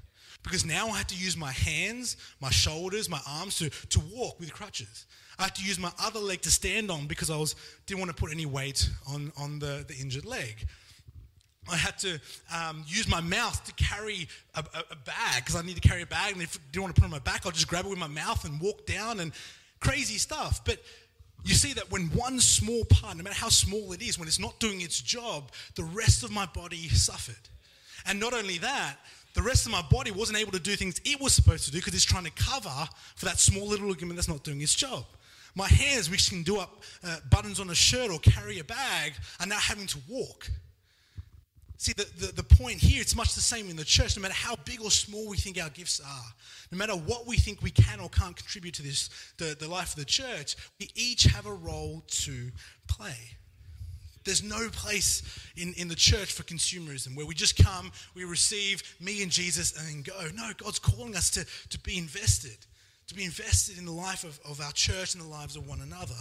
Because 0.43 0.65
now 0.65 0.89
I 0.89 0.99
had 0.99 1.09
to 1.09 1.17
use 1.17 1.37
my 1.37 1.53
hands, 1.53 2.17
my 2.41 2.51
shoulders, 2.51 3.09
my 3.09 3.21
arms 3.29 3.57
to, 3.59 3.71
to 3.71 4.01
walk 4.13 4.41
with 4.41 4.53
crutches. 4.53 5.07
I 5.39 5.45
had 5.45 5.55
to 5.55 5.65
use 5.65 5.79
my 5.79 5.93
other 6.03 6.19
leg 6.19 6.43
to 6.43 6.51
stand 6.51 6.91
on 6.91 7.07
because 7.07 7.31
I 7.31 7.37
was, 7.37 7.55
didn't 7.87 8.01
want 8.01 8.11
to 8.11 8.17
put 8.17 8.33
any 8.33 8.47
weight 8.47 8.89
on, 9.09 9.33
on 9.39 9.59
the, 9.59 9.85
the 9.87 9.95
injured 9.95 10.25
leg. 10.25 10.67
I 11.71 11.77
had 11.77 11.97
to 11.99 12.21
um, 12.53 12.85
use 12.89 13.09
my 13.09 13.21
mouth 13.21 13.65
to 13.65 13.73
carry 13.75 14.29
a, 14.55 14.65
a, 14.75 14.79
a 14.91 14.97
bag 14.97 15.37
because 15.45 15.55
I 15.55 15.63
need 15.63 15.77
to 15.81 15.89
carry 15.89 16.03
a 16.03 16.07
bag, 16.07 16.33
and 16.33 16.43
if 16.43 16.57
I 16.57 16.61
didn't 16.73 16.83
want 16.83 16.95
to 16.97 17.01
put 17.01 17.07
it 17.07 17.11
on 17.11 17.13
my 17.13 17.21
back, 17.21 17.47
I'll 17.47 17.53
just 17.53 17.69
grab 17.69 17.87
it 17.87 17.89
with 17.89 18.01
my 18.01 18.09
mouth 18.09 18.45
and 18.45 18.61
walk 18.61 18.85
down 18.85 19.21
and 19.21 19.33
crazy 19.79 20.19
stuff. 20.19 20.65
But 20.65 20.79
you 21.45 21.55
see 21.55 21.73
that 21.75 21.91
when 21.91 22.07
one 22.09 22.39
small 22.41 22.85
part, 22.85 23.17
no 23.17 23.23
matter 23.25 23.37
how 23.37 23.49
small 23.49 23.93
it 23.93 24.03
is, 24.03 24.19
when 24.19 24.29
it's 24.29 24.39
not 24.39 24.59
doing 24.61 24.81
its 24.81 25.01
job, 25.01 25.51
the 25.75 25.85
rest 25.85 26.23
of 26.23 26.31
my 26.31 26.47
body 26.47 26.89
suffered. 26.89 27.49
And 28.07 28.21
not 28.21 28.33
only 28.33 28.59
that, 28.59 28.97
the 29.35 29.43
rest 29.43 29.67
of 29.67 29.73
my 29.73 29.83
body 29.91 30.11
wasn't 30.11 30.39
able 30.39 30.53
to 30.53 30.61
do 30.61 30.77
things 30.77 31.01
it 31.05 31.21
was 31.21 31.33
supposed 31.33 31.65
to 31.65 31.71
do 31.71 31.79
because 31.79 31.95
it's 31.95 32.05
trying 32.05 32.25
to 32.25 32.31
cover 32.33 32.89
for 33.17 33.25
that 33.25 33.39
small 33.39 33.67
little 33.67 33.89
ligament 33.89 34.17
that's 34.17 34.29
not 34.29 34.45
doing 34.45 34.61
its 34.61 34.75
job. 34.75 35.05
My 35.55 35.69
hands, 35.69 36.11
which 36.11 36.31
can 36.31 36.43
do 36.43 36.59
up 36.59 36.83
uh, 37.05 37.19
buttons 37.31 37.61
on 37.61 37.71
a 37.71 37.75
shirt 37.75 38.11
or 38.11 38.19
carry 38.21 38.59
a 38.59 38.65
bag, 38.65 39.15
are 39.41 39.47
now 39.47 39.59
having 39.59 39.87
to 39.89 39.99
walk. 40.09 40.51
See, 41.83 41.95
the, 41.95 42.07
the, 42.17 42.33
the 42.35 42.43
point 42.45 42.79
here, 42.79 43.01
it's 43.01 43.17
much 43.17 43.35
the 43.35 43.41
same 43.41 43.69
in 43.69 43.75
the 43.75 43.85
church. 43.85 44.17
No 44.17 44.23
matter 44.23 44.35
how 44.35 44.55
big 44.55 44.81
or 44.81 44.91
small 44.93 45.29
we 45.29 45.37
think 45.37 45.61
our 45.61 45.69
gifts 45.69 45.99
are, 45.99 46.33
no 46.71 46.79
matter 46.79 46.93
what 46.93 47.27
we 47.27 47.37
think 47.37 47.61
we 47.61 47.73
can 47.73 47.99
or 47.99 48.09
can't 48.09 48.37
contribute 48.37 48.75
to 48.75 48.85
this, 48.85 49.11
the, 49.37 49.57
the 49.59 49.67
life 49.67 49.89
of 49.89 49.97
the 49.97 50.05
church, 50.05 50.55
we 50.79 50.91
each 50.95 51.25
have 51.25 51.45
a 51.45 51.53
role 51.53 52.05
to 52.07 52.53
play. 52.87 53.17
There's 54.23 54.45
no 54.45 54.69
place 54.69 55.25
in, 55.57 55.75
in 55.77 55.89
the 55.89 55.97
church 55.97 56.33
for 56.33 56.45
consumerism 56.45 57.17
where 57.17 57.27
we 57.27 57.35
just 57.35 57.57
come, 57.57 57.91
we 58.15 58.23
receive 58.23 58.85
me 59.01 59.21
and 59.21 59.33
Jesus, 59.33 59.77
and 59.77 59.89
then 59.89 60.03
go. 60.03 60.29
No, 60.37 60.53
God's 60.59 60.79
calling 60.79 61.17
us 61.17 61.31
to, 61.31 61.45
to 61.71 61.81
be 61.81 61.99
invested, 61.99 62.59
to 63.09 63.15
be 63.17 63.25
invested 63.25 63.77
in 63.77 63.87
the 63.87 63.91
life 63.91 64.23
of, 64.23 64.39
of 64.49 64.61
our 64.61 64.71
church 64.71 65.15
and 65.15 65.25
the 65.25 65.29
lives 65.29 65.57
of 65.57 65.69
one 65.69 65.81
another. 65.81 66.15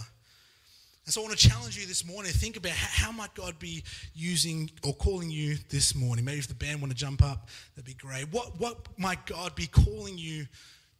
And 1.04 1.12
so 1.12 1.20
I 1.20 1.24
want 1.24 1.36
to 1.36 1.48
challenge 1.48 1.76
you 1.76 1.86
this 1.86 2.06
morning. 2.06 2.30
Think 2.30 2.56
about 2.56 2.72
how, 2.72 3.06
how, 3.06 3.12
might 3.12 3.34
God 3.34 3.58
be 3.58 3.82
using 4.14 4.70
or 4.84 4.94
calling 4.94 5.30
you 5.30 5.56
this 5.68 5.94
morning. 5.94 6.24
Maybe 6.24 6.38
if 6.38 6.48
the 6.48 6.54
band 6.54 6.80
want 6.80 6.92
to 6.92 6.96
jump 6.96 7.22
up, 7.22 7.48
that'd 7.74 7.84
be 7.84 7.94
great. 7.94 8.32
What, 8.32 8.60
what 8.60 8.86
might 8.98 9.26
God 9.26 9.54
be 9.56 9.66
calling 9.66 10.16
you 10.16 10.46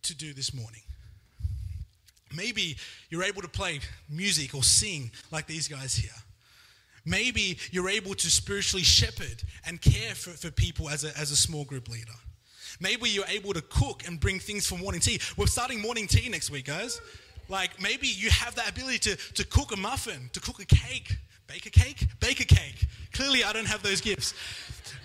to 0.03 0.15
do 0.15 0.33
this 0.33 0.53
morning? 0.53 0.81
Maybe 2.35 2.77
you're 3.11 3.23
able 3.23 3.43
to 3.43 3.49
play 3.49 3.81
music 4.09 4.55
or 4.55 4.65
sing 4.65 5.12
like 5.31 5.47
these 5.47 5.69
guys 5.69 5.95
here. 5.95 6.11
Maybe 7.05 7.59
you're 7.71 7.88
able 7.88 8.15
to 8.15 8.31
spiritually 8.31 8.85
shepherd 8.85 9.43
and 9.67 9.81
care 9.81 10.15
for, 10.15 10.31
for 10.31 10.51
people 10.51 10.88
as 10.88 11.05
a, 11.05 11.17
as 11.19 11.31
a 11.31 11.37
small 11.37 11.65
group 11.65 11.88
leader. 11.88 12.12
Maybe 12.81 13.11
you're 13.11 13.27
able 13.29 13.53
to 13.53 13.62
cook 13.62 14.05
and 14.07 14.19
bring 14.19 14.41
things 14.41 14.67
for 14.67 14.77
morning 14.79 15.01
tea. 15.01 15.21
We're 15.37 15.47
starting 15.47 15.81
morning 15.81 16.07
tea 16.07 16.29
next 16.29 16.51
week, 16.51 16.67
guys. 16.67 17.01
Like 17.53 17.81
maybe 17.81 18.07
you 18.07 18.31
have 18.31 18.55
that 18.55 18.71
ability 18.71 18.99
to, 19.01 19.17
to 19.35 19.45
cook 19.47 19.73
a 19.73 19.77
muffin, 19.77 20.31
to 20.33 20.41
cook 20.41 20.59
a 20.61 20.65
cake, 20.65 21.19
bake 21.47 21.67
a 21.67 21.71
cake, 21.71 22.07
bake 22.19 22.41
a 22.41 22.47
cake. 22.47 22.87
Clearly, 23.12 23.45
I 23.45 23.53
don't 23.53 23.67
have 23.67 23.83
those 23.83 24.01
gifts. 24.01 24.33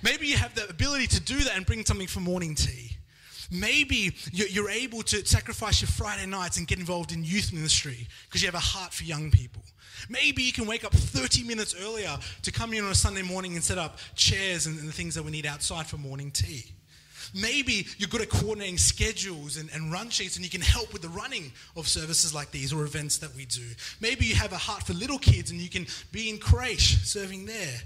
Maybe 0.01 0.27
you 0.27 0.37
have 0.37 0.55
the 0.55 0.67
ability 0.69 1.07
to 1.07 1.19
do 1.19 1.39
that 1.39 1.57
and 1.57 1.65
bring 1.65 1.83
something 1.83 2.07
for 2.07 2.21
morning 2.21 2.55
tea. 2.55 2.91
Maybe 3.51 4.13
you're 4.31 4.69
able 4.69 5.01
to 5.03 5.25
sacrifice 5.25 5.81
your 5.81 5.89
Friday 5.89 6.25
nights 6.25 6.57
and 6.57 6.65
get 6.65 6.79
involved 6.79 7.11
in 7.11 7.23
youth 7.25 7.51
ministry 7.51 8.07
because 8.25 8.41
you 8.41 8.47
have 8.47 8.55
a 8.55 8.59
heart 8.59 8.93
for 8.93 9.03
young 9.03 9.29
people. 9.29 9.63
Maybe 10.07 10.43
you 10.43 10.53
can 10.53 10.67
wake 10.67 10.85
up 10.85 10.93
30 10.93 11.43
minutes 11.43 11.75
earlier 11.81 12.17
to 12.43 12.51
come 12.51 12.71
in 12.73 12.83
on 12.83 12.91
a 12.91 12.95
Sunday 12.95 13.23
morning 13.23 13.55
and 13.55 13.63
set 13.63 13.77
up 13.77 13.97
chairs 14.15 14.67
and 14.67 14.79
the 14.79 14.93
things 14.93 15.15
that 15.15 15.23
we 15.23 15.31
need 15.31 15.45
outside 15.45 15.85
for 15.85 15.97
morning 15.97 16.31
tea. 16.31 16.71
Maybe 17.33 17.87
you're 17.97 18.09
good 18.09 18.21
at 18.21 18.29
coordinating 18.29 18.77
schedules 18.77 19.57
and, 19.57 19.69
and 19.73 19.91
run 19.91 20.09
sheets 20.09 20.35
and 20.35 20.45
you 20.45 20.51
can 20.51 20.61
help 20.61 20.93
with 20.93 21.01
the 21.01 21.09
running 21.09 21.51
of 21.75 21.87
services 21.87 22.33
like 22.33 22.51
these 22.51 22.73
or 22.73 22.83
events 22.83 23.17
that 23.19 23.35
we 23.35 23.45
do. 23.45 23.65
Maybe 23.99 24.25
you 24.25 24.35
have 24.35 24.53
a 24.53 24.57
heart 24.57 24.83
for 24.83 24.93
little 24.93 25.19
kids 25.19 25.51
and 25.51 25.59
you 25.59 25.69
can 25.69 25.87
be 26.11 26.29
in 26.29 26.37
creche 26.37 26.97
serving 27.03 27.45
there. 27.45 27.81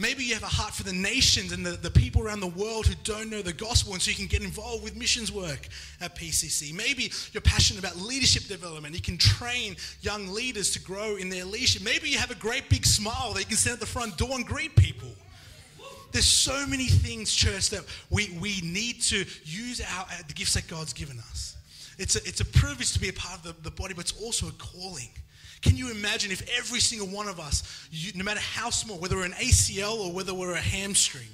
Maybe 0.00 0.22
you 0.22 0.34
have 0.34 0.44
a 0.44 0.46
heart 0.46 0.74
for 0.74 0.84
the 0.84 0.92
nations 0.92 1.50
and 1.50 1.66
the, 1.66 1.72
the 1.72 1.90
people 1.90 2.22
around 2.22 2.38
the 2.38 2.46
world 2.46 2.86
who 2.86 2.94
don't 3.02 3.28
know 3.30 3.42
the 3.42 3.52
gospel, 3.52 3.94
and 3.94 4.00
so 4.00 4.10
you 4.10 4.16
can 4.16 4.28
get 4.28 4.42
involved 4.42 4.84
with 4.84 4.94
missions 4.94 5.32
work 5.32 5.66
at 6.00 6.14
PCC. 6.14 6.72
Maybe 6.72 7.10
you're 7.32 7.40
passionate 7.40 7.80
about 7.80 7.96
leadership 7.96 8.44
development. 8.44 8.94
You 8.94 9.00
can 9.00 9.18
train 9.18 9.74
young 10.00 10.28
leaders 10.28 10.70
to 10.74 10.80
grow 10.80 11.16
in 11.16 11.30
their 11.30 11.44
leadership. 11.44 11.82
Maybe 11.82 12.10
you 12.10 12.18
have 12.18 12.30
a 12.30 12.36
great 12.36 12.68
big 12.68 12.86
smile 12.86 13.32
that 13.32 13.40
you 13.40 13.46
can 13.46 13.56
stand 13.56 13.74
at 13.74 13.80
the 13.80 13.86
front 13.86 14.16
door 14.16 14.36
and 14.36 14.46
greet 14.46 14.76
people. 14.76 15.08
There's 16.10 16.26
so 16.26 16.66
many 16.66 16.86
things, 16.86 17.32
church, 17.34 17.70
that 17.70 17.84
we, 18.10 18.36
we 18.40 18.60
need 18.62 19.02
to 19.02 19.24
use 19.44 19.80
our, 19.80 20.02
uh, 20.04 20.22
the 20.26 20.34
gifts 20.34 20.54
that 20.54 20.66
God's 20.68 20.92
given 20.92 21.18
us. 21.18 21.56
It's 21.98 22.16
a, 22.16 22.18
it's 22.20 22.40
a 22.40 22.44
privilege 22.44 22.92
to 22.92 23.00
be 23.00 23.08
a 23.08 23.12
part 23.12 23.38
of 23.38 23.42
the, 23.42 23.62
the 23.62 23.70
body, 23.70 23.94
but 23.94 24.10
it's 24.10 24.22
also 24.22 24.48
a 24.48 24.52
calling. 24.52 25.08
Can 25.60 25.76
you 25.76 25.90
imagine 25.90 26.30
if 26.30 26.48
every 26.56 26.80
single 26.80 27.08
one 27.08 27.28
of 27.28 27.40
us, 27.40 27.86
you, 27.90 28.12
no 28.14 28.24
matter 28.24 28.40
how 28.40 28.70
small, 28.70 28.98
whether 28.98 29.16
we're 29.16 29.24
an 29.24 29.32
ACL 29.32 29.98
or 29.98 30.12
whether 30.12 30.32
we're 30.32 30.54
a 30.54 30.60
hamstring, 30.60 31.28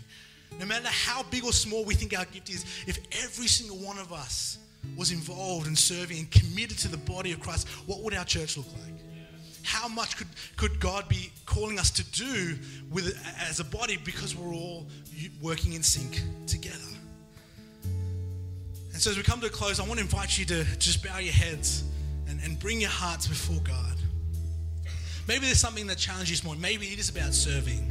no 0.59 0.67
matter 0.67 0.89
how 0.89 1.23
big 1.25 1.45
or 1.45 1.53
small 1.53 1.85
we 1.85 1.95
think 1.95 2.17
our 2.19 2.25
gift 2.27 2.49
is, 2.49 2.65
if 2.87 2.99
every 3.23 3.47
single 3.47 3.77
one 3.77 3.99
of 3.99 4.13
us 4.13 4.59
was 4.97 5.11
involved 5.11 5.67
in 5.67 5.77
serving 5.77 6.19
and 6.19 6.31
committed 6.31 6.79
to 6.79 6.89
the 6.89 6.97
body 6.97 7.33
of 7.33 7.41
Christ, 7.41 7.69
what 7.87 8.01
would 8.01 8.15
our 8.15 8.25
church 8.25 8.57
look 8.57 8.67
like? 8.83 9.04
How 9.65 9.89
much 9.89 10.17
could, 10.17 10.29
could 10.57 10.79
God 10.79 11.09
be 11.09 11.33
calling 11.47 11.79
us 11.79 11.91
to 11.93 12.05
do 12.13 12.57
with 12.91 13.19
as 13.49 13.61
a 13.61 13.65
body 13.65 13.99
because 14.05 14.37
we're 14.37 14.55
all 14.55 14.87
working 15.41 15.73
in 15.73 15.83
sync 15.83 16.23
together? 16.47 16.79
And 17.83 19.03
so, 19.03 19.11
as 19.11 19.17
we 19.17 19.23
come 19.23 19.41
to 19.41 19.47
a 19.47 19.51
close, 19.51 19.81
I 19.81 19.83
want 19.83 19.99
to 19.99 20.05
invite 20.05 20.39
you 20.39 20.45
to 20.45 20.65
just 20.79 21.03
bow 21.03 21.19
your 21.19 21.33
heads 21.33 21.83
and, 22.29 22.41
and 22.45 22.59
bring 22.59 22.81
your 22.81 22.91
hearts 22.91 23.27
before 23.27 23.61
God. 23.65 23.97
Maybe 25.27 25.47
there's 25.47 25.59
something 25.59 25.87
that 25.87 25.99
challenges 25.99 26.45
more. 26.45 26.55
Maybe 26.55 26.87
it 26.89 26.99
is 26.99 27.09
about 27.09 27.33
serving, 27.33 27.91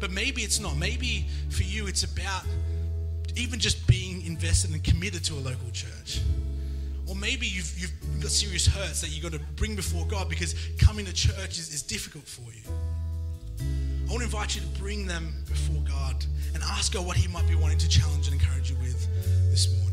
but 0.00 0.10
maybe 0.10 0.42
it's 0.42 0.58
not. 0.58 0.76
Maybe 0.76 1.26
for 1.50 1.62
you, 1.62 1.86
it's 1.86 2.02
about 2.02 2.44
even 3.36 3.60
just 3.60 3.86
being 3.86 4.24
invested 4.26 4.72
and 4.72 4.82
committed 4.82 5.22
to 5.24 5.34
a 5.34 5.40
local 5.40 5.70
church. 5.72 6.20
Or 7.06 7.14
maybe 7.14 7.46
you've, 7.46 7.72
you've 7.78 7.92
got 8.20 8.30
serious 8.30 8.66
hurts 8.66 9.00
that 9.00 9.10
you've 9.10 9.22
got 9.22 9.32
to 9.32 9.44
bring 9.56 9.76
before 9.76 10.06
God 10.06 10.28
because 10.28 10.54
coming 10.78 11.04
to 11.06 11.12
church 11.12 11.58
is, 11.58 11.72
is 11.72 11.82
difficult 11.82 12.24
for 12.24 12.50
you. 12.52 12.62
I 14.08 14.12
want 14.12 14.20
to 14.20 14.24
invite 14.24 14.56
you 14.56 14.62
to 14.62 14.80
bring 14.80 15.06
them 15.06 15.32
before 15.48 15.82
God 15.86 16.24
and 16.54 16.62
ask 16.62 16.92
God 16.92 17.06
what 17.06 17.16
He 17.16 17.28
might 17.28 17.48
be 17.48 17.54
wanting 17.54 17.78
to 17.78 17.88
challenge 17.88 18.28
and 18.28 18.40
encourage 18.40 18.70
you 18.70 18.76
with 18.76 19.08
this 19.50 19.70
morning. 19.78 19.89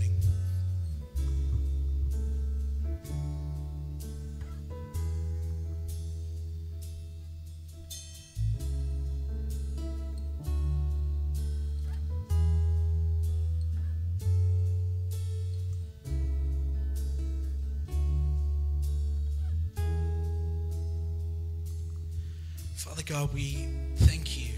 God, 23.18 23.34
we 23.34 23.68
thank 23.96 24.38
you, 24.38 24.54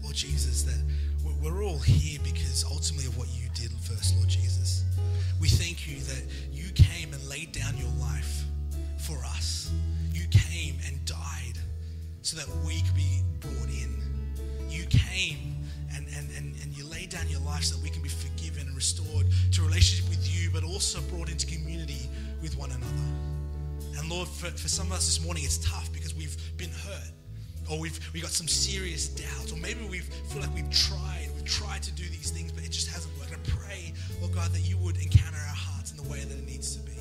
Lord 0.00 0.14
Jesus, 0.14 0.62
that 0.62 0.80
we're 1.42 1.64
all 1.64 1.80
here 1.80 2.20
because 2.22 2.64
ultimately 2.64 3.08
of 3.08 3.18
what 3.18 3.26
you 3.30 3.48
did 3.52 3.72
first, 3.80 4.14
Lord 4.14 4.28
Jesus. 4.28 4.84
We 5.40 5.48
thank 5.48 5.88
you 5.88 5.98
that 5.98 6.22
you 6.52 6.70
came 6.70 7.12
and 7.12 7.28
laid 7.28 7.50
down 7.50 7.76
your 7.76 7.90
life 7.98 8.44
for 9.04 9.16
us. 9.24 9.72
You 10.12 10.24
came 10.28 10.76
and 10.86 11.04
died 11.04 11.58
so 12.22 12.36
that 12.36 12.46
we 12.64 12.80
could 12.82 12.94
be 12.94 13.22
brought 13.40 13.70
in. 13.70 14.00
You 14.70 14.84
came 14.86 15.56
and, 15.92 16.06
and, 16.16 16.30
and, 16.36 16.54
and 16.62 16.76
you 16.76 16.86
laid 16.86 17.10
down 17.10 17.28
your 17.28 17.40
life 17.40 17.64
so 17.64 17.74
that 17.74 17.82
we 17.82 17.90
can 17.90 18.04
be 18.04 18.08
forgiven 18.08 18.68
and 18.68 18.76
restored 18.76 19.26
to 19.50 19.62
relationship 19.62 20.08
with 20.08 20.32
you, 20.32 20.48
but 20.52 20.62
also 20.62 21.00
brought 21.10 21.28
into 21.28 21.44
community 21.48 22.08
with 22.40 22.56
one 22.56 22.70
another. 22.70 23.98
And 23.98 24.08
Lord, 24.08 24.28
for, 24.28 24.46
for 24.46 24.68
some 24.68 24.86
of 24.86 24.92
us 24.92 25.06
this 25.06 25.24
morning, 25.24 25.42
it's 25.42 25.58
tough 25.58 25.92
because 25.92 26.14
we've 26.14 26.36
been 26.56 26.70
hurt 26.70 27.15
or 27.70 27.78
we've 27.78 27.98
we 28.12 28.20
got 28.20 28.30
some 28.30 28.48
serious 28.48 29.08
doubts, 29.08 29.52
or 29.52 29.56
maybe 29.56 29.84
we 29.90 29.98
feel 29.98 30.40
like 30.40 30.54
we've 30.54 30.70
tried, 30.70 31.28
we've 31.34 31.44
tried 31.44 31.82
to 31.82 31.92
do 31.92 32.04
these 32.04 32.30
things, 32.30 32.52
but 32.52 32.64
it 32.64 32.70
just 32.70 32.88
hasn't 32.88 33.16
worked. 33.18 33.32
I 33.32 33.38
pray, 33.50 33.92
Lord 34.20 34.34
God, 34.34 34.50
that 34.52 34.68
you 34.68 34.76
would 34.78 34.96
encounter 34.98 35.38
our 35.38 35.56
hearts 35.56 35.90
in 35.90 35.96
the 35.96 36.08
way 36.10 36.20
that 36.20 36.36
it 36.36 36.46
needs 36.46 36.76
to 36.76 36.82
be. 36.82 36.98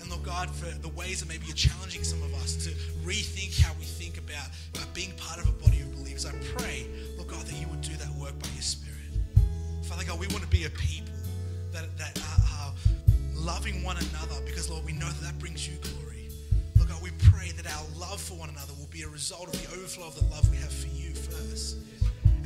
And 0.00 0.10
Lord 0.10 0.22
God, 0.24 0.50
for 0.50 0.66
the 0.78 0.88
ways 0.90 1.20
that 1.20 1.28
maybe 1.28 1.46
you're 1.46 1.56
challenging 1.56 2.04
some 2.04 2.22
of 2.22 2.32
us 2.34 2.56
to 2.64 2.70
rethink 3.04 3.60
how 3.60 3.72
we 3.78 3.84
think 3.84 4.18
about, 4.18 4.48
about 4.74 4.92
being 4.94 5.12
part 5.16 5.38
of 5.38 5.48
a 5.48 5.52
body 5.52 5.80
of 5.80 5.92
believers, 5.92 6.26
I 6.26 6.32
pray, 6.56 6.86
Lord 7.16 7.28
God, 7.28 7.46
that 7.46 7.54
you 7.54 7.66
would 7.68 7.82
do 7.82 7.94
that 7.96 8.10
work 8.20 8.38
by 8.38 8.48
your 8.54 8.62
Spirit. 8.62 8.98
Father 9.84 10.04
God, 10.04 10.18
we 10.18 10.26
want 10.28 10.42
to 10.42 10.48
be 10.48 10.64
a 10.64 10.70
people 10.70 11.12
that, 11.72 11.96
that 11.98 12.18
are, 12.18 12.66
are 12.66 12.74
loving 13.34 13.82
one 13.82 13.96
another 13.96 14.40
because, 14.44 14.70
Lord, 14.70 14.84
we 14.84 14.92
know 14.92 15.06
that 15.06 15.20
that 15.22 15.38
brings 15.38 15.66
you 15.68 15.74
glory. 15.82 16.01
That 17.62 17.72
our 17.74 17.86
love 17.98 18.20
for 18.20 18.34
one 18.34 18.48
another 18.48 18.72
will 18.78 18.88
be 18.90 19.02
a 19.02 19.08
result 19.08 19.46
of 19.46 19.52
the 19.62 19.68
overflow 19.76 20.06
of 20.06 20.14
the 20.14 20.24
love 20.26 20.48
we 20.50 20.56
have 20.56 20.72
for 20.72 20.88
you 20.88 21.14
first. 21.14 21.78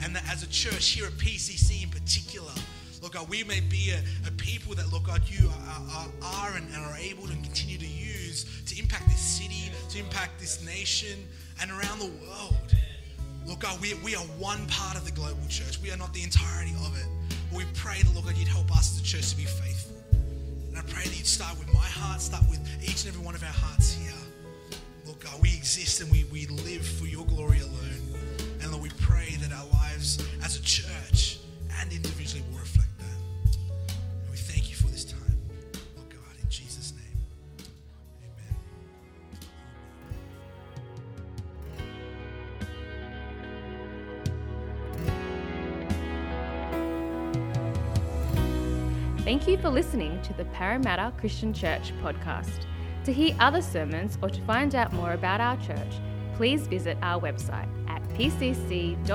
And 0.03 0.15
that 0.15 0.25
as 0.31 0.43
a 0.43 0.49
church 0.49 0.89
here 0.89 1.07
at 1.07 1.13
PCC 1.13 1.83
in 1.83 1.91
particular, 1.91 2.53
Lord 3.01 3.13
God, 3.13 3.29
we 3.29 3.45
may 3.45 3.61
be 3.61 3.93
a, 3.93 4.29
a 4.29 4.31
people 4.33 4.75
that, 4.75 4.91
Lord 4.91 5.05
God, 5.05 5.23
you 5.27 5.49
are, 5.49 5.83
are, 5.91 6.09
are 6.23 6.57
and, 6.57 6.67
and 6.75 6.85
are 6.85 6.97
able 6.97 7.27
to 7.27 7.35
continue 7.35 7.79
to 7.79 7.87
use 7.87 8.17
to 8.67 8.79
impact 8.79 9.07
this 9.07 9.21
city, 9.21 9.71
to 9.91 9.99
impact 9.99 10.39
this 10.39 10.65
nation, 10.65 11.19
and 11.61 11.71
around 11.71 11.99
the 11.99 12.11
world. 12.27 12.75
Lord 13.47 13.61
God, 13.61 13.81
we, 13.81 13.95
we 14.05 14.17
are 14.17 14.25
one 14.39 14.67
part 14.67 14.97
of 14.97 15.05
the 15.05 15.13
global 15.13 15.47
church. 15.49 15.81
We 15.81 15.91
are 15.93 15.97
not 15.97 16.13
the 16.13 16.23
entirety 16.23 16.75
of 16.85 16.97
it. 16.99 17.07
But 17.51 17.59
we 17.59 17.65
pray 17.75 18.03
that, 18.03 18.13
Lord 18.13 18.27
God, 18.27 18.37
you'd 18.37 18.49
help 18.49 18.71
us 18.77 18.97
as 18.97 19.01
a 19.01 19.05
church 19.05 19.31
to 19.31 19.37
be 19.37 19.45
faithful. 19.45 19.97
And 20.69 20.77
I 20.77 20.83
pray 20.83 21.05
that 21.05 21.17
you'd 21.17 21.27
start 21.27 21.57
with 21.59 21.73
my 21.73 21.81
heart, 21.81 22.21
start 22.21 22.45
with 22.51 22.61
each 22.83 23.05
and 23.05 23.15
every 23.15 23.25
one 23.25 23.35
of 23.35 23.43
our 23.43 23.49
hearts 23.49 23.95
here. 23.95 24.06
God, 25.27 25.43
we 25.43 25.49
exist 25.55 26.01
and 26.01 26.11
we, 26.13 26.25
we 26.31 26.47
live 26.47 26.87
for 26.87 27.07
your 27.07 27.27
glory 27.27 27.61
alone. 27.61 27.75
And 28.63 28.71
Lord, 28.71 28.85
we 28.85 28.91
pray 29.01 29.37
that 29.41 29.53
our 29.53 29.67
lives 29.73 30.25
as 30.45 30.57
a 30.57 30.63
church 30.63 31.39
and 31.81 31.93
individually 31.93 32.45
will 32.53 32.61
reflect 32.61 32.97
that. 32.99 33.97
And 34.23 34.31
we 34.31 34.37
thank 34.37 34.71
you 34.71 34.77
for 34.77 34.87
this 34.87 35.05
time, 35.05 35.41
Lord 35.97 36.11
God, 36.11 36.21
in 36.41 36.49
Jesus' 36.49 36.93
name. 36.93 37.03
Amen. 49.11 49.25
Thank 49.25 49.49
you 49.49 49.59
for 49.59 49.71
listening 49.71 50.23
to 50.23 50.33
the 50.35 50.45
Parramatta 50.47 51.13
Christian 51.19 51.53
Church 51.53 51.93
podcast. 52.01 52.65
To 53.07 53.13
hear 53.13 53.37
other 53.39 53.63
sermons 53.63 54.19
or 54.21 54.29
to 54.29 54.41
find 54.43 54.75
out 54.75 54.93
more 54.93 55.13
about 55.13 55.41
our 55.41 55.57
church, 55.59 56.01
please 56.35 56.67
visit 56.67 56.99
our 57.03 57.21
website 57.21 57.69
at 57.89 58.03
pcc.org.au. 58.09 59.07